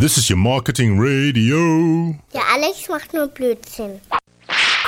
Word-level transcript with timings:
This 0.00 0.16
is 0.16 0.30
your 0.30 0.36
marketing 0.36 0.96
radio. 1.00 2.14
Der 2.32 2.42
Alex 2.54 2.88
macht 2.88 3.12
nur 3.12 3.26
Blödsinn. 3.26 4.00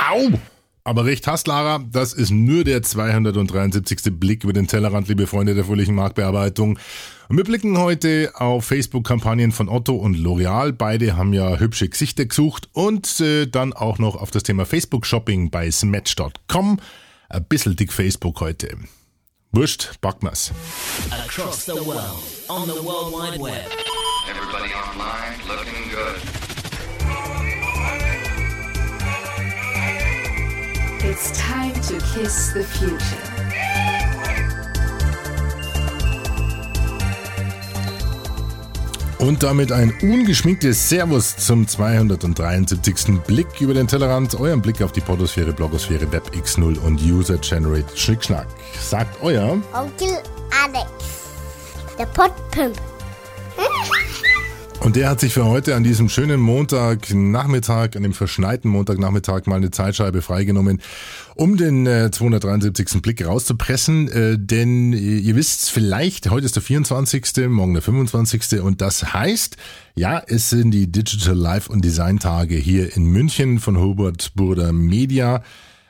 Au! 0.09 0.39
Aber 0.85 1.03
recht 1.03 1.27
hast, 1.27 1.47
Lara, 1.47 1.83
das 1.91 2.13
ist 2.13 2.31
nur 2.31 2.63
der 2.63 2.81
273. 2.81 4.17
Blick 4.17 4.45
über 4.45 4.53
den 4.53 4.67
Tellerrand, 4.67 5.09
liebe 5.09 5.27
Freunde 5.27 5.53
der 5.53 5.65
fröhlichen 5.65 5.95
Marktbearbeitung. 5.95 6.79
Und 7.27 7.35
wir 7.37 7.43
blicken 7.43 7.77
heute 7.77 8.31
auf 8.35 8.63
Facebook-Kampagnen 8.63 9.51
von 9.51 9.67
Otto 9.67 9.95
und 9.95 10.15
L'Oreal. 10.15 10.71
Beide 10.71 11.17
haben 11.17 11.33
ja 11.33 11.59
hübsche 11.59 11.89
Gesichter 11.89 12.23
gesucht 12.25 12.69
und 12.71 13.19
äh, 13.19 13.47
dann 13.47 13.73
auch 13.73 13.99
noch 13.99 14.15
auf 14.15 14.31
das 14.31 14.43
Thema 14.43 14.65
Facebook-Shopping 14.65 15.49
bei 15.49 15.69
Smatch.com. 15.69 16.79
Ein 17.27 17.45
bisschen 17.49 17.75
dick 17.75 17.91
Facebook 17.91 18.39
heute. 18.39 18.77
Wurscht, 19.51 19.99
packen 19.99 20.27
wir's. 20.27 20.53
Across 21.09 21.65
the 21.65 21.73
world, 21.73 21.99
on 22.47 22.63
the 22.63 22.81
World 22.81 23.11
Wide 23.11 23.43
Web. 23.43 24.00
Online 24.91 25.37
looking 25.47 25.89
good. 25.89 26.21
It's 31.01 31.31
time 31.37 31.73
to 31.73 31.97
kiss 32.13 32.51
the 32.53 32.63
future. 32.63 32.97
Und 39.19 39.43
damit 39.43 39.71
ein 39.71 39.93
ungeschminktes 40.01 40.89
Servus 40.89 41.37
zum 41.37 41.67
273. 41.67 43.21
Blick 43.25 43.61
über 43.61 43.73
den 43.73 43.87
Tellerrand, 43.87 44.35
euren 44.35 44.61
Blick 44.61 44.81
auf 44.81 44.91
die 44.91 45.01
Podosphäre, 45.01 45.53
Blogosphäre, 45.53 46.11
Web 46.11 46.31
X0 46.35 46.77
und 46.79 47.01
User-Generated 47.01 47.97
Schnickschnack. 47.97 48.47
Sagt 48.77 49.21
euer 49.21 49.61
Onkel 49.73 50.17
Alex. 50.65 50.89
Der 51.97 52.07
Podpimp. 52.07 52.75
Und 54.81 54.95
der 54.95 55.09
hat 55.09 55.19
sich 55.19 55.31
für 55.31 55.45
heute 55.45 55.75
an 55.75 55.83
diesem 55.83 56.09
schönen 56.09 56.39
Montagnachmittag, 56.39 57.95
an 57.95 58.01
dem 58.01 58.13
verschneiten 58.13 58.71
Montagnachmittag 58.71 59.45
mal 59.45 59.57
eine 59.57 59.69
Zeitscheibe 59.69 60.23
freigenommen, 60.23 60.81
um 61.35 61.55
den 61.55 61.85
äh, 61.85 62.09
273. 62.09 62.99
Blick 62.99 63.23
rauszupressen. 63.23 64.07
Äh, 64.11 64.39
denn 64.39 64.91
äh, 64.93 64.97
ihr 64.97 65.35
wisst 65.35 65.69
vielleicht, 65.69 66.31
heute 66.31 66.47
ist 66.47 66.55
der 66.55 66.63
24., 66.63 67.47
morgen 67.47 67.73
der 67.73 67.83
25. 67.83 68.59
Und 68.61 68.81
das 68.81 69.13
heißt, 69.13 69.55
ja, 69.93 70.19
es 70.25 70.49
sind 70.49 70.71
die 70.71 70.91
Digital 70.91 71.35
Life 71.35 71.71
und 71.71 71.85
Design 71.85 72.17
Tage 72.17 72.55
hier 72.55 72.95
in 72.97 73.05
München 73.05 73.59
von 73.59 73.77
Hubert 73.77 74.31
Burda 74.33 74.71
Media 74.71 75.43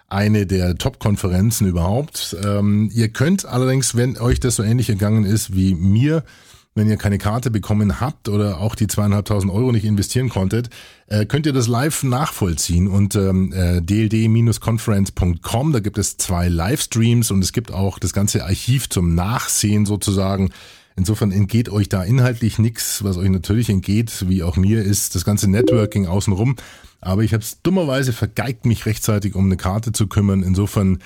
eine 0.09 0.45
der 0.45 0.77
Top-Konferenzen 0.77 1.65
überhaupt. 1.65 2.35
Ähm, 2.43 2.91
ihr 2.93 3.07
könnt 3.07 3.45
allerdings, 3.45 3.95
wenn 3.95 4.17
euch 4.17 4.41
das 4.41 4.57
so 4.57 4.63
ähnlich 4.63 4.89
ergangen 4.89 5.23
ist 5.23 5.55
wie 5.55 5.73
mir, 5.75 6.25
wenn 6.73 6.89
ihr 6.89 6.97
keine 6.97 7.17
Karte 7.17 7.51
bekommen 7.51 7.99
habt 7.99 8.29
oder 8.29 8.59
auch 8.59 8.75
die 8.75 8.87
zweieinhalbtausend 8.87 9.51
Euro 9.51 9.71
nicht 9.71 9.83
investieren 9.83 10.29
konntet, 10.29 10.69
äh, 11.07 11.25
könnt 11.25 11.45
ihr 11.45 11.53
das 11.53 11.67
live 11.67 12.03
nachvollziehen 12.03 12.87
und 12.87 13.15
ähm, 13.15 13.51
äh, 13.51 13.81
dld-conference.com, 13.81 15.73
da 15.73 15.79
gibt 15.79 15.97
es 15.97 16.17
zwei 16.17 16.47
Livestreams 16.47 17.31
und 17.31 17.43
es 17.43 17.51
gibt 17.51 17.73
auch 17.73 17.99
das 17.99 18.13
ganze 18.13 18.45
Archiv 18.45 18.89
zum 18.89 19.15
Nachsehen 19.15 19.85
sozusagen. 19.85 20.51
Insofern 20.95 21.31
entgeht 21.31 21.69
euch 21.69 21.89
da 21.89 22.03
inhaltlich 22.03 22.59
nichts, 22.59 23.03
was 23.03 23.17
euch 23.17 23.29
natürlich 23.29 23.69
entgeht, 23.69 24.25
wie 24.27 24.43
auch 24.43 24.55
mir, 24.55 24.83
ist 24.83 25.15
das 25.15 25.25
ganze 25.25 25.49
Networking 25.49 26.05
außenrum. 26.05 26.55
Aber 27.01 27.23
ich 27.23 27.33
habe 27.33 27.43
es 27.43 27.61
dummerweise 27.61 28.13
vergeigt, 28.13 28.65
mich 28.65 28.85
rechtzeitig 28.85 29.35
um 29.35 29.45
eine 29.45 29.57
Karte 29.57 29.91
zu 29.91 30.07
kümmern. 30.07 30.43
Insofern 30.43 30.99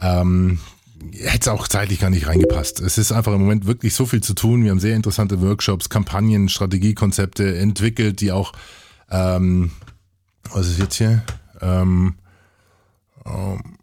ähm, 0.00 0.60
hätte 1.12 1.40
es 1.40 1.48
auch 1.48 1.68
zeitlich 1.68 2.00
gar 2.00 2.10
nicht 2.10 2.26
reingepasst. 2.26 2.80
Es 2.80 2.98
ist 2.98 3.12
einfach 3.12 3.32
im 3.32 3.40
Moment 3.40 3.66
wirklich 3.66 3.94
so 3.94 4.06
viel 4.06 4.22
zu 4.22 4.34
tun. 4.34 4.64
Wir 4.64 4.70
haben 4.70 4.80
sehr 4.80 4.96
interessante 4.96 5.40
Workshops, 5.40 5.88
Kampagnen, 5.88 6.48
Strategiekonzepte 6.48 7.58
entwickelt, 7.58 8.20
die 8.20 8.32
auch, 8.32 8.52
ähm, 9.10 9.70
was 10.52 10.68
ist 10.68 10.78
jetzt 10.78 10.96
hier? 10.96 11.22
Ähm, 11.60 12.14
ähm, 13.24 13.76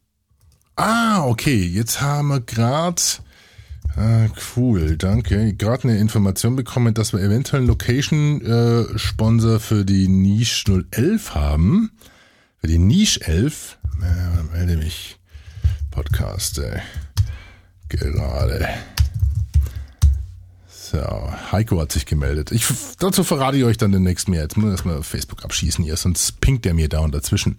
ah, 0.76 1.26
okay, 1.26 1.62
jetzt 1.64 2.02
haben 2.02 2.28
wir 2.30 2.42
gerade, 2.42 3.02
ah, 3.96 4.28
cool, 4.56 4.98
danke, 4.98 5.54
gerade 5.54 5.90
eine 5.90 5.98
Information 5.98 6.56
bekommen, 6.56 6.94
dass 6.94 7.14
wir 7.14 7.22
eventuell 7.22 7.62
einen 7.62 7.70
Location-Sponsor 7.70 9.60
für 9.60 9.86
die 9.86 10.08
Niche 10.08 10.86
011 10.92 11.36
haben. 11.36 11.92
Für 12.60 12.68
die 12.68 12.80
Niche 12.80 13.22
11. 13.22 13.78
Äh, 14.02 14.56
melde 14.56 14.78
mich. 14.78 15.20
Podcast, 15.92 16.60
ey 16.60 16.82
gerade. 17.90 18.68
So, 20.68 21.00
Heiko 21.52 21.82
hat 21.82 21.92
sich 21.92 22.06
gemeldet. 22.06 22.52
Ich, 22.52 22.66
dazu 23.00 23.24
verrate 23.24 23.58
ich 23.58 23.66
euch 23.66 23.78
dann 23.78 23.92
demnächst 23.92 24.30
mehr. 24.30 24.42
Jetzt 24.42 24.56
muss 24.56 24.68
ich 24.68 24.72
erstmal 24.72 25.04
Facebook 25.04 25.44
abschießen 25.44 25.84
hier, 25.84 25.98
sonst 25.98 26.40
pinkt 26.40 26.64
der 26.64 26.74
mir 26.74 26.88
da 26.88 27.00
und 27.00 27.14
dazwischen. 27.14 27.58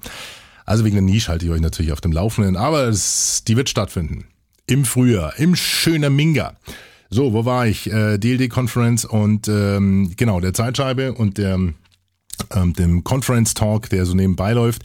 Also 0.65 0.85
wegen 0.85 0.97
der 0.97 1.03
Nische 1.03 1.29
halte 1.29 1.45
ich 1.45 1.51
euch 1.51 1.61
natürlich 1.61 1.93
auf 1.93 2.01
dem 2.01 2.13
Laufenden, 2.13 2.57
aber 2.57 2.89
es, 2.89 3.45
die 3.47 3.57
wird 3.57 3.69
stattfinden. 3.69 4.25
Im 4.67 4.85
Frühjahr, 4.85 5.39
im 5.39 5.57
schöner 5.57 6.11
Minga. 6.11 6.57
So, 7.11 7.33
wo 7.33 7.45
war 7.45 7.67
ich? 7.67 7.91
Äh, 7.91 8.19
DLD-Conference 8.19 9.05
und 9.05 9.49
ähm, 9.49 10.13
genau, 10.17 10.41
der 10.41 10.53
Zeitscheibe 10.53 11.15
und 11.15 11.39
der, 11.39 11.55
ähm, 11.55 12.73
dem 12.75 13.05
Conference-Talk, 13.05 13.89
der 13.89 14.05
so 14.05 14.15
nebenbei 14.15 14.53
läuft. 14.53 14.83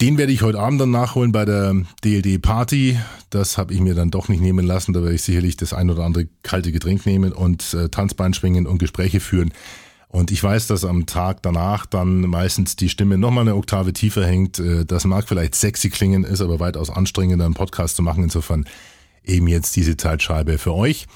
Den 0.00 0.18
werde 0.18 0.32
ich 0.32 0.42
heute 0.42 0.58
Abend 0.58 0.80
dann 0.80 0.90
nachholen 0.90 1.30
bei 1.30 1.44
der 1.44 1.72
DLD 2.04 2.42
Party. 2.42 2.98
Das 3.30 3.58
habe 3.58 3.72
ich 3.72 3.80
mir 3.80 3.94
dann 3.94 4.10
doch 4.10 4.28
nicht 4.28 4.40
nehmen 4.40 4.66
lassen. 4.66 4.92
Da 4.92 5.02
werde 5.02 5.14
ich 5.14 5.22
sicherlich 5.22 5.56
das 5.56 5.72
ein 5.72 5.88
oder 5.88 6.02
andere 6.02 6.26
kalte 6.42 6.72
Getränk 6.72 7.06
nehmen 7.06 7.32
und 7.32 7.74
äh, 7.74 7.88
Tanzbein 7.88 8.34
schwingen 8.34 8.66
und 8.66 8.78
Gespräche 8.78 9.20
führen. 9.20 9.52
Und 10.08 10.30
ich 10.30 10.42
weiß, 10.42 10.66
dass 10.66 10.84
am 10.84 11.06
Tag 11.06 11.42
danach 11.42 11.86
dann 11.86 12.20
meistens 12.22 12.76
die 12.76 12.88
Stimme 12.88 13.18
nochmal 13.18 13.42
eine 13.42 13.56
Oktave 13.56 13.92
tiefer 13.92 14.26
hängt. 14.26 14.58
Äh, 14.58 14.84
das 14.84 15.04
mag 15.04 15.28
vielleicht 15.28 15.54
sexy 15.54 15.90
klingen, 15.90 16.24
ist 16.24 16.40
aber 16.40 16.58
weitaus 16.58 16.90
anstrengender, 16.90 17.44
einen 17.44 17.54
Podcast 17.54 17.94
zu 17.94 18.02
machen. 18.02 18.24
Insofern 18.24 18.64
eben 19.24 19.46
jetzt 19.46 19.76
diese 19.76 19.96
Zeitscheibe 19.96 20.58
für 20.58 20.74
euch. 20.74 21.06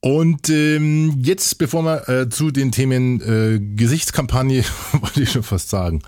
Und 0.00 0.48
ähm, 0.48 1.18
jetzt, 1.18 1.58
bevor 1.58 1.82
wir 1.82 2.08
äh, 2.08 2.28
zu 2.28 2.50
den 2.50 2.72
Themen 2.72 3.20
äh, 3.20 3.60
Gesichtskampagne, 3.60 4.64
wollte 5.00 5.22
ich 5.22 5.32
schon 5.32 5.42
fast 5.42 5.68
sagen, 5.68 6.02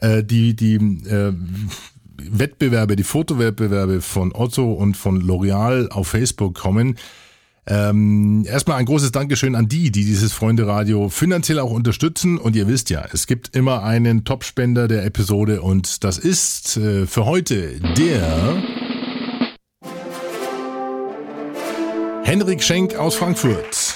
äh, 0.00 0.22
die, 0.24 0.54
die 0.54 0.76
äh, 0.76 1.32
Wettbewerbe, 2.16 2.96
die 2.96 3.04
Fotowettbewerbe 3.04 4.00
von 4.00 4.32
Otto 4.34 4.72
und 4.72 4.96
von 4.96 5.22
L'Oreal 5.22 5.88
auf 5.88 6.08
Facebook 6.08 6.54
kommen. 6.54 6.96
Ähm, 7.66 8.44
erstmal 8.46 8.78
ein 8.78 8.86
großes 8.86 9.12
Dankeschön 9.12 9.54
an 9.54 9.68
die, 9.68 9.90
die 9.90 10.04
dieses 10.04 10.32
Freunde-Radio 10.32 11.08
finanziell 11.08 11.58
auch 11.58 11.70
unterstützen. 11.70 12.38
Und 12.38 12.56
ihr 12.56 12.66
wisst 12.66 12.90
ja, 12.90 13.04
es 13.12 13.26
gibt 13.26 13.54
immer 13.54 13.82
einen 13.82 14.24
Topspender 14.24 14.88
der 14.88 15.04
Episode 15.04 15.62
und 15.62 16.02
das 16.02 16.18
ist 16.18 16.76
äh, 16.76 17.06
für 17.06 17.26
heute 17.26 17.80
der 17.96 18.62
Henrik 22.24 22.62
Schenk 22.62 22.96
aus 22.96 23.14
Frankfurt. 23.14 23.89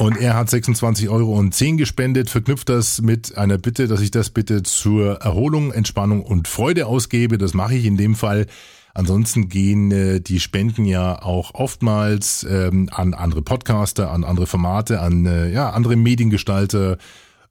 Und 0.00 0.16
er 0.16 0.34
hat 0.34 0.48
26 0.48 1.10
Euro 1.10 1.38
und 1.38 1.54
10 1.54 1.76
gespendet, 1.76 2.30
verknüpft 2.30 2.70
das 2.70 3.02
mit 3.02 3.36
einer 3.36 3.58
Bitte, 3.58 3.86
dass 3.86 4.00
ich 4.00 4.10
das 4.10 4.30
bitte 4.30 4.62
zur 4.62 5.16
Erholung, 5.16 5.72
Entspannung 5.72 6.22
und 6.22 6.48
Freude 6.48 6.86
ausgebe. 6.86 7.36
Das 7.36 7.52
mache 7.52 7.74
ich 7.74 7.84
in 7.84 7.98
dem 7.98 8.14
Fall. 8.14 8.46
Ansonsten 8.94 9.50
gehen 9.50 9.92
äh, 9.92 10.22
die 10.22 10.40
Spenden 10.40 10.86
ja 10.86 11.20
auch 11.20 11.52
oftmals 11.52 12.46
ähm, 12.48 12.88
an 12.90 13.12
andere 13.12 13.42
Podcaster, 13.42 14.10
an 14.10 14.24
andere 14.24 14.46
Formate, 14.46 15.02
an 15.02 15.26
äh, 15.26 15.50
ja, 15.50 15.68
andere 15.68 15.96
Mediengestalter, 15.96 16.96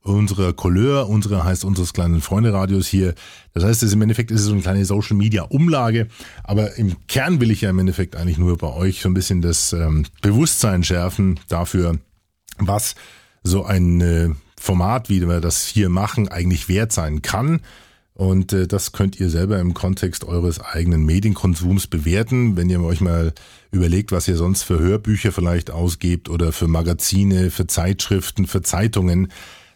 unsere 0.01 0.55
Couleur, 0.55 1.07
unsere 1.07 1.43
heißt 1.43 1.63
unseres 1.63 1.93
kleinen 1.93 2.19
Freunde-Radios 2.19 2.87
hier. 2.87 3.13
Das 3.53 3.63
heißt, 3.63 3.83
im 3.83 4.01
Endeffekt 4.01 4.31
ist 4.31 4.39
es 4.39 4.47
so 4.47 4.53
eine 4.53 4.61
kleine 4.63 4.85
Social-Media-Umlage, 4.85 6.07
aber 6.43 6.77
im 6.77 6.95
Kern 7.07 7.41
will 7.41 7.51
ich 7.51 7.61
ja 7.61 7.69
im 7.69 7.77
Endeffekt 7.77 8.15
eigentlich 8.15 8.39
nur 8.39 8.57
bei 8.57 8.73
euch 8.73 9.01
so 9.01 9.09
ein 9.09 9.13
bisschen 9.13 9.43
das 9.43 9.71
ähm, 9.71 10.05
Bewusstsein 10.23 10.83
schärfen 10.83 11.39
dafür, 11.47 11.99
was 12.67 12.95
so 13.43 13.65
ein 13.65 14.01
äh, 14.01 14.29
Format, 14.59 15.09
wie 15.09 15.25
wir 15.27 15.39
das 15.41 15.65
hier 15.65 15.89
machen, 15.89 16.27
eigentlich 16.27 16.69
wert 16.69 16.91
sein 16.91 17.21
kann. 17.21 17.61
Und 18.13 18.51
äh, 18.51 18.67
das 18.67 18.91
könnt 18.91 19.17
ihr 19.19 19.29
selber 19.29 19.59
im 19.59 19.73
Kontext 19.73 20.25
eures 20.25 20.59
eigenen 20.59 21.05
Medienkonsums 21.05 21.87
bewerten, 21.87 22.57
wenn 22.57 22.69
ihr 22.69 22.83
euch 22.83 22.99
mal 22.99 23.33
überlegt, 23.71 24.11
was 24.11 24.27
ihr 24.27 24.35
sonst 24.35 24.63
für 24.63 24.77
Hörbücher 24.77 25.31
vielleicht 25.31 25.71
ausgebt 25.71 26.29
oder 26.29 26.51
für 26.51 26.67
Magazine, 26.67 27.49
für 27.49 27.65
Zeitschriften, 27.65 28.45
für 28.45 28.61
Zeitungen. 28.61 29.31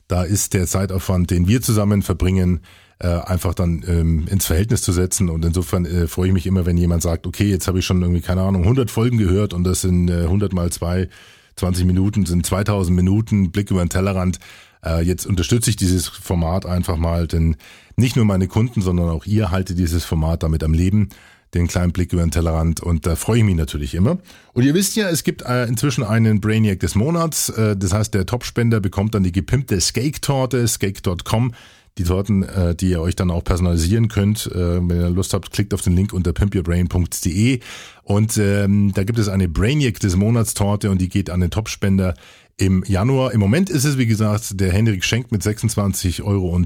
Da 0.09 0.23
ist 0.23 0.53
der 0.53 0.67
Zeitaufwand, 0.67 1.31
den 1.31 1.47
wir 1.47 1.61
zusammen 1.61 2.01
verbringen, 2.01 2.59
äh, 2.99 3.07
einfach 3.07 3.53
dann 3.53 3.81
ähm, 3.87 4.27
ins 4.29 4.45
Verhältnis 4.45 4.81
zu 4.81 4.91
setzen. 4.91 5.29
Und 5.29 5.45
insofern 5.45 5.85
äh, 5.85 6.07
freue 6.07 6.27
ich 6.27 6.33
mich 6.33 6.45
immer, 6.45 6.65
wenn 6.65 6.75
jemand 6.75 7.01
sagt, 7.01 7.25
okay, 7.25 7.49
jetzt 7.49 7.67
habe 7.67 7.79
ich 7.79 7.85
schon 7.85 8.01
irgendwie, 8.01 8.21
keine 8.21 8.41
Ahnung, 8.41 8.63
100 8.63 8.91
Folgen 8.91 9.17
gehört 9.17 9.53
und 9.53 9.63
das 9.63 9.81
sind 9.81 10.09
äh, 10.09 10.23
100 10.23 10.51
mal 10.51 10.69
zwei 10.69 11.07
20 11.55 11.85
Minuten 11.85 12.25
sind 12.25 12.45
2000 12.45 12.95
Minuten, 12.95 13.51
Blick 13.51 13.71
über 13.71 13.83
den 13.83 13.89
Tellerrand. 13.89 14.39
Äh, 14.83 15.03
jetzt 15.03 15.25
unterstütze 15.25 15.69
ich 15.69 15.75
dieses 15.75 16.07
Format 16.07 16.65
einfach 16.65 16.97
mal, 16.97 17.27
denn 17.27 17.55
nicht 17.95 18.15
nur 18.15 18.25
meine 18.25 18.47
Kunden, 18.47 18.81
sondern 18.81 19.09
auch 19.09 19.25
ihr 19.25 19.51
haltet 19.51 19.77
dieses 19.77 20.05
Format 20.05 20.43
damit 20.43 20.63
am 20.63 20.73
Leben. 20.73 21.09
den 21.53 21.67
kleinen 21.67 21.91
Blick 21.91 22.11
über 22.13 22.23
den 22.23 22.31
Tellerrand 22.31 22.81
und 22.81 23.05
da 23.05 23.15
freue 23.15 23.37
ich 23.37 23.43
mich 23.43 23.55
natürlich 23.55 23.93
immer. 23.93 24.17
Und 24.53 24.63
ihr 24.63 24.73
wisst 24.73 24.95
ja, 24.95 25.09
es 25.09 25.23
gibt 25.23 25.43
äh, 25.43 25.65
inzwischen 25.65 26.03
einen 26.03 26.41
Brainiac 26.41 26.79
des 26.79 26.95
Monats. 26.95 27.49
Äh, 27.49 27.77
das 27.77 27.93
heißt, 27.93 28.13
der 28.13 28.25
Topspender 28.25 28.79
bekommt 28.79 29.13
dann 29.13 29.21
die 29.21 29.31
gepimpte 29.31 29.79
Skake-Torte, 29.79 30.67
skake.com. 30.67 31.53
Die 31.97 32.03
Torten, 32.03 32.43
äh, 32.43 32.75
die 32.75 32.89
ihr 32.89 33.01
euch 33.01 33.15
dann 33.15 33.29
auch 33.29 33.43
personalisieren 33.43 34.07
könnt. 34.07 34.47
Äh, 34.47 34.87
wenn 34.87 35.01
ihr 35.01 35.09
Lust 35.09 35.33
habt, 35.33 35.51
klickt 35.51 35.73
auf 35.73 35.81
den 35.81 35.95
Link 35.95 36.13
unter 36.13 36.33
pimpyourbrain.de 36.33 37.59
und 38.03 38.37
ähm, 38.37 38.91
da 38.93 39.03
gibt 39.03 39.19
es 39.19 39.29
eine 39.29 39.47
Brainiac 39.47 39.99
des 39.99 40.15
Monats 40.15 40.53
Torte 40.53 40.89
und 40.89 40.99
die 40.99 41.09
geht 41.09 41.29
an 41.29 41.39
den 41.39 41.51
Topspender 41.51 42.15
im 42.57 42.83
Januar. 42.85 43.33
Im 43.33 43.39
Moment 43.39 43.69
ist 43.69 43.85
es, 43.85 43.97
wie 43.97 44.05
gesagt, 44.05 44.59
der 44.59 44.71
Henrik 44.71 45.03
Schenk 45.03 45.31
mit 45.31 45.41
26,10 45.41 46.23
Euro. 46.23 46.59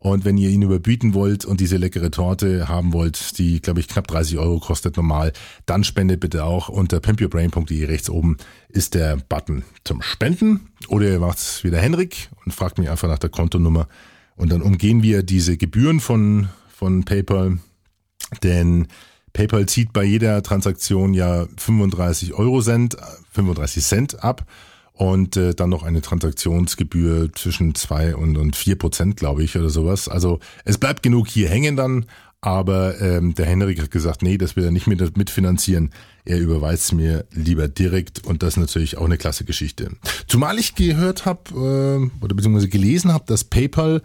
Und 0.00 0.24
wenn 0.24 0.38
ihr 0.38 0.48
ihn 0.50 0.62
überbieten 0.62 1.12
wollt 1.12 1.44
und 1.44 1.60
diese 1.60 1.76
leckere 1.76 2.10
Torte 2.10 2.68
haben 2.68 2.92
wollt, 2.92 3.36
die, 3.38 3.60
glaube 3.60 3.80
ich, 3.80 3.88
knapp 3.88 4.06
30 4.06 4.38
Euro 4.38 4.60
kostet 4.60 4.96
normal, 4.96 5.32
dann 5.66 5.82
spendet 5.82 6.20
bitte 6.20 6.44
auch 6.44 6.68
unter 6.68 7.00
pimpyourbrain.de 7.00 7.84
rechts 7.84 8.08
oben 8.08 8.36
ist 8.68 8.94
der 8.94 9.16
Button 9.16 9.64
zum 9.82 10.00
Spenden. 10.00 10.68
Oder 10.86 11.08
ihr 11.10 11.18
macht's 11.18 11.64
wie 11.64 11.70
der 11.70 11.82
Henrik 11.82 12.28
und 12.44 12.54
fragt 12.54 12.78
mich 12.78 12.88
einfach 12.88 13.08
nach 13.08 13.18
der 13.18 13.30
Kontonummer. 13.30 13.88
Und 14.38 14.50
dann 14.52 14.62
umgehen 14.62 15.02
wir 15.02 15.22
diese 15.22 15.56
Gebühren 15.56 16.00
von, 16.00 16.48
von 16.68 17.04
PayPal. 17.04 17.58
Denn 18.42 18.86
PayPal 19.32 19.66
zieht 19.66 19.92
bei 19.92 20.04
jeder 20.04 20.42
Transaktion 20.42 21.12
ja 21.12 21.46
35 21.56 22.34
Euro 22.34 22.62
Cent, 22.62 22.96
35 23.32 23.84
Cent 23.84 24.24
ab 24.24 24.46
und 24.92 25.36
äh, 25.36 25.54
dann 25.54 25.70
noch 25.70 25.82
eine 25.82 26.02
Transaktionsgebühr 26.02 27.32
zwischen 27.34 27.74
zwei 27.74 28.16
und, 28.16 28.36
und 28.36 28.56
vier 28.56 28.76
Prozent, 28.76 29.16
glaube 29.16 29.44
ich, 29.44 29.56
oder 29.56 29.70
sowas. 29.70 30.08
Also 30.08 30.40
es 30.64 30.78
bleibt 30.78 31.02
genug 31.02 31.28
hier 31.28 31.48
hängen 31.48 31.76
dann, 31.76 32.06
aber 32.40 33.00
ähm, 33.00 33.34
der 33.34 33.46
Henrik 33.46 33.80
hat 33.80 33.90
gesagt, 33.90 34.22
nee, 34.22 34.38
das 34.38 34.56
will 34.56 34.64
er 34.64 34.70
nicht 34.70 34.86
mit, 34.86 35.16
mitfinanzieren. 35.16 35.90
Er 36.24 36.38
überweist 36.38 36.92
mir 36.92 37.24
lieber 37.32 37.68
direkt 37.68 38.24
und 38.26 38.42
das 38.42 38.50
ist 38.54 38.58
natürlich 38.58 38.98
auch 38.98 39.04
eine 39.04 39.18
klasse 39.18 39.44
Geschichte. 39.44 39.92
Zumal 40.26 40.58
ich 40.58 40.74
gehört 40.74 41.26
habe 41.26 41.40
äh, 41.50 42.24
oder 42.24 42.34
beziehungsweise 42.34 42.68
gelesen 42.68 43.12
habe, 43.12 43.24
dass 43.26 43.44
PayPal 43.44 44.02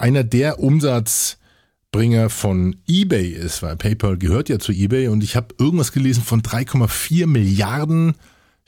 einer 0.00 0.24
der 0.24 0.58
Umsatzbringer 0.58 2.30
von 2.30 2.76
eBay 2.88 3.28
ist, 3.28 3.62
weil 3.62 3.76
PayPal 3.76 4.18
gehört 4.18 4.48
ja 4.48 4.58
zu 4.58 4.72
eBay 4.72 5.08
und 5.08 5.22
ich 5.22 5.36
habe 5.36 5.54
irgendwas 5.58 5.92
gelesen 5.92 6.22
von 6.22 6.42
3,4 6.42 7.26
Milliarden 7.26 8.14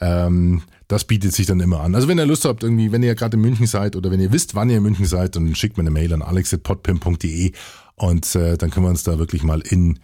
ähm, 0.00 0.62
das 0.88 1.04
bietet 1.04 1.34
sich 1.34 1.46
dann 1.46 1.60
immer 1.60 1.80
an. 1.80 1.94
Also 1.94 2.08
wenn 2.08 2.18
ihr 2.18 2.24
Lust 2.24 2.46
habt, 2.46 2.62
irgendwie, 2.62 2.90
wenn 2.90 3.02
ihr 3.02 3.14
gerade 3.14 3.36
in 3.36 3.42
München 3.42 3.66
seid 3.66 3.94
oder 3.94 4.10
wenn 4.10 4.20
ihr 4.20 4.32
wisst, 4.32 4.54
wann 4.54 4.70
ihr 4.70 4.78
in 4.78 4.82
München 4.82 5.04
seid, 5.04 5.36
dann 5.36 5.54
schickt 5.54 5.76
mir 5.76 5.82
eine 5.82 5.90
Mail 5.90 6.14
an 6.14 6.22
alex.podpim.de 6.22 7.52
und 7.96 8.34
äh, 8.34 8.56
dann 8.56 8.70
können 8.70 8.86
wir 8.86 8.90
uns 8.90 9.02
da 9.02 9.18
wirklich 9.18 9.42
mal 9.42 9.60
in, 9.60 9.98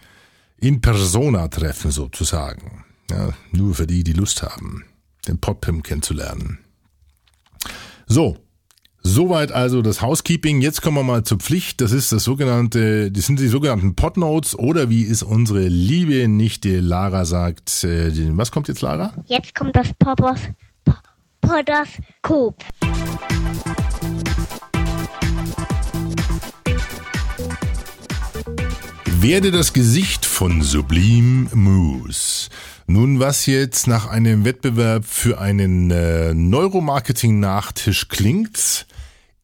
in 0.57 0.81
Persona 0.81 1.47
treffen 1.47 1.89
sozusagen. 1.89 2.83
Ja, 3.09 3.33
nur 3.51 3.73
für 3.73 3.87
die, 3.87 4.03
die 4.03 4.13
Lust 4.13 4.43
haben 4.43 4.83
den 5.25 5.39
Podpim 5.39 5.83
kennenzulernen. 5.83 6.59
So, 8.07 8.37
Soweit 9.07 9.51
also 9.51 9.83
das 9.83 10.01
Housekeeping. 10.01 10.61
Jetzt 10.61 10.81
kommen 10.81 10.97
wir 10.97 11.03
mal 11.03 11.23
zur 11.23 11.37
Pflicht. 11.37 11.79
Das 11.79 11.91
ist 11.91 12.11
das 12.11 12.23
sogenannte, 12.23 13.11
das 13.11 13.27
sind 13.27 13.39
die 13.39 13.49
sogenannten 13.49 13.95
Podnotes 13.95 14.57
oder 14.57 14.89
wie 14.89 15.05
es 15.05 15.21
unsere 15.21 15.67
liebe 15.67 16.27
Nichte 16.27 16.79
Lara 16.79 17.23
sagt. 17.23 17.83
Äh, 17.83 18.11
was 18.35 18.51
kommt 18.51 18.67
jetzt, 18.67 18.81
Lara? 18.81 19.13
Jetzt 19.27 19.53
kommt 19.53 19.75
das 19.75 19.93
Poppers 19.99 20.39
Podoskop. 21.39 22.63
Werde 29.19 29.51
das 29.51 29.71
Gesicht 29.73 30.25
von 30.25 30.63
Sublime 30.63 31.49
Moose. 31.53 32.49
Nun, 32.87 33.19
was 33.19 33.47
jetzt 33.47 33.87
nach 33.87 34.07
einem 34.07 34.45
Wettbewerb 34.45 35.05
für 35.05 35.39
einen 35.39 35.89
äh, 35.89 36.35
Neuromarketing-Nachtisch 36.35 38.09
klingt, 38.09 38.85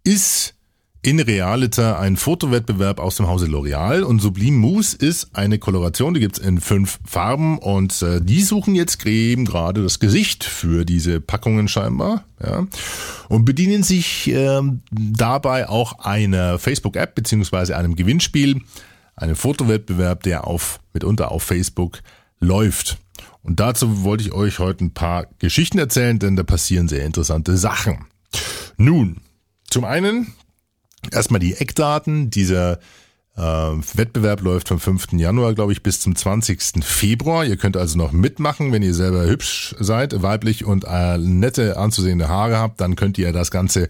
ist 0.04 0.54
in 1.02 1.20
Realita 1.20 2.00
ein 2.00 2.18
Fotowettbewerb 2.18 3.00
aus 3.00 3.16
dem 3.16 3.28
Hause 3.28 3.48
L'Oreal 3.48 4.04
und 4.04 4.22
Sublime 4.22 4.58
Mousse 4.58 4.96
ist 4.96 5.36
eine 5.36 5.58
Koloration, 5.58 6.14
die 6.14 6.20
gibt's 6.20 6.38
in 6.38 6.62
fünf 6.62 7.00
Farben 7.04 7.58
und 7.58 8.04
äh, 8.04 8.22
die 8.22 8.44
suchen 8.44 8.76
jetzt 8.76 9.04
eben 9.08 9.46
gerade 9.46 9.82
das 9.82 10.00
Gesicht 10.00 10.44
für 10.44 10.86
diese 10.86 11.20
Packungen 11.20 11.68
scheinbar 11.68 12.26
ja, 12.44 12.68
und 13.30 13.46
bedienen 13.46 13.82
sich 13.82 14.30
äh, 14.32 14.62
dabei 14.92 15.68
auch 15.68 15.98
einer 15.98 16.60
Facebook-App 16.60 17.16
beziehungsweise 17.16 17.76
einem 17.76 17.96
Gewinnspiel, 17.96 18.62
einem 19.16 19.36
Fotowettbewerb, 19.36 20.22
der 20.22 20.46
auf 20.46 20.80
mitunter 20.94 21.32
auf 21.32 21.42
Facebook 21.42 22.04
läuft. 22.40 23.00
Und 23.44 23.60
dazu 23.60 24.04
wollte 24.04 24.24
ich 24.24 24.34
euch 24.34 24.60
heute 24.60 24.86
ein 24.86 24.94
paar 24.94 25.28
Geschichten 25.40 25.80
erzählen, 25.80 26.20
denn 26.20 26.36
da 26.36 26.44
passieren 26.44 26.88
sehr 26.88 27.06
interessante 27.06 27.58
Sachen. 27.58 28.06
Nun, 28.78 29.22
zum 29.70 29.84
einen 29.84 30.34
erstmal 31.12 31.40
die 31.40 31.56
Eckdaten. 31.56 32.30
Dieser 32.30 32.80
äh, 33.36 33.42
Wettbewerb 33.42 34.42
läuft 34.42 34.68
vom 34.68 34.80
5. 34.80 35.14
Januar, 35.14 35.54
glaube 35.56 35.72
ich, 35.72 35.82
bis 35.82 36.00
zum 36.00 36.16
20. 36.16 36.84
Februar. 36.84 37.46
Ihr 37.46 37.58
könnt 37.58 37.78
also 37.78 37.98
noch 37.98 38.12
mitmachen, 38.12 38.72
wenn 38.72 38.84
ihr 38.84 38.94
selber 38.94 39.26
hübsch 39.26 39.76
seid, 39.80 40.22
weiblich 40.22 40.66
und 40.66 40.86
äh, 40.88 41.18
nette 41.18 41.78
anzusehende 41.78 42.28
Haare 42.28 42.58
habt, 42.58 42.82
dann 42.82 42.96
könnt 42.96 43.18
ihr 43.18 43.32
das 43.34 43.50
Ganze 43.50 43.88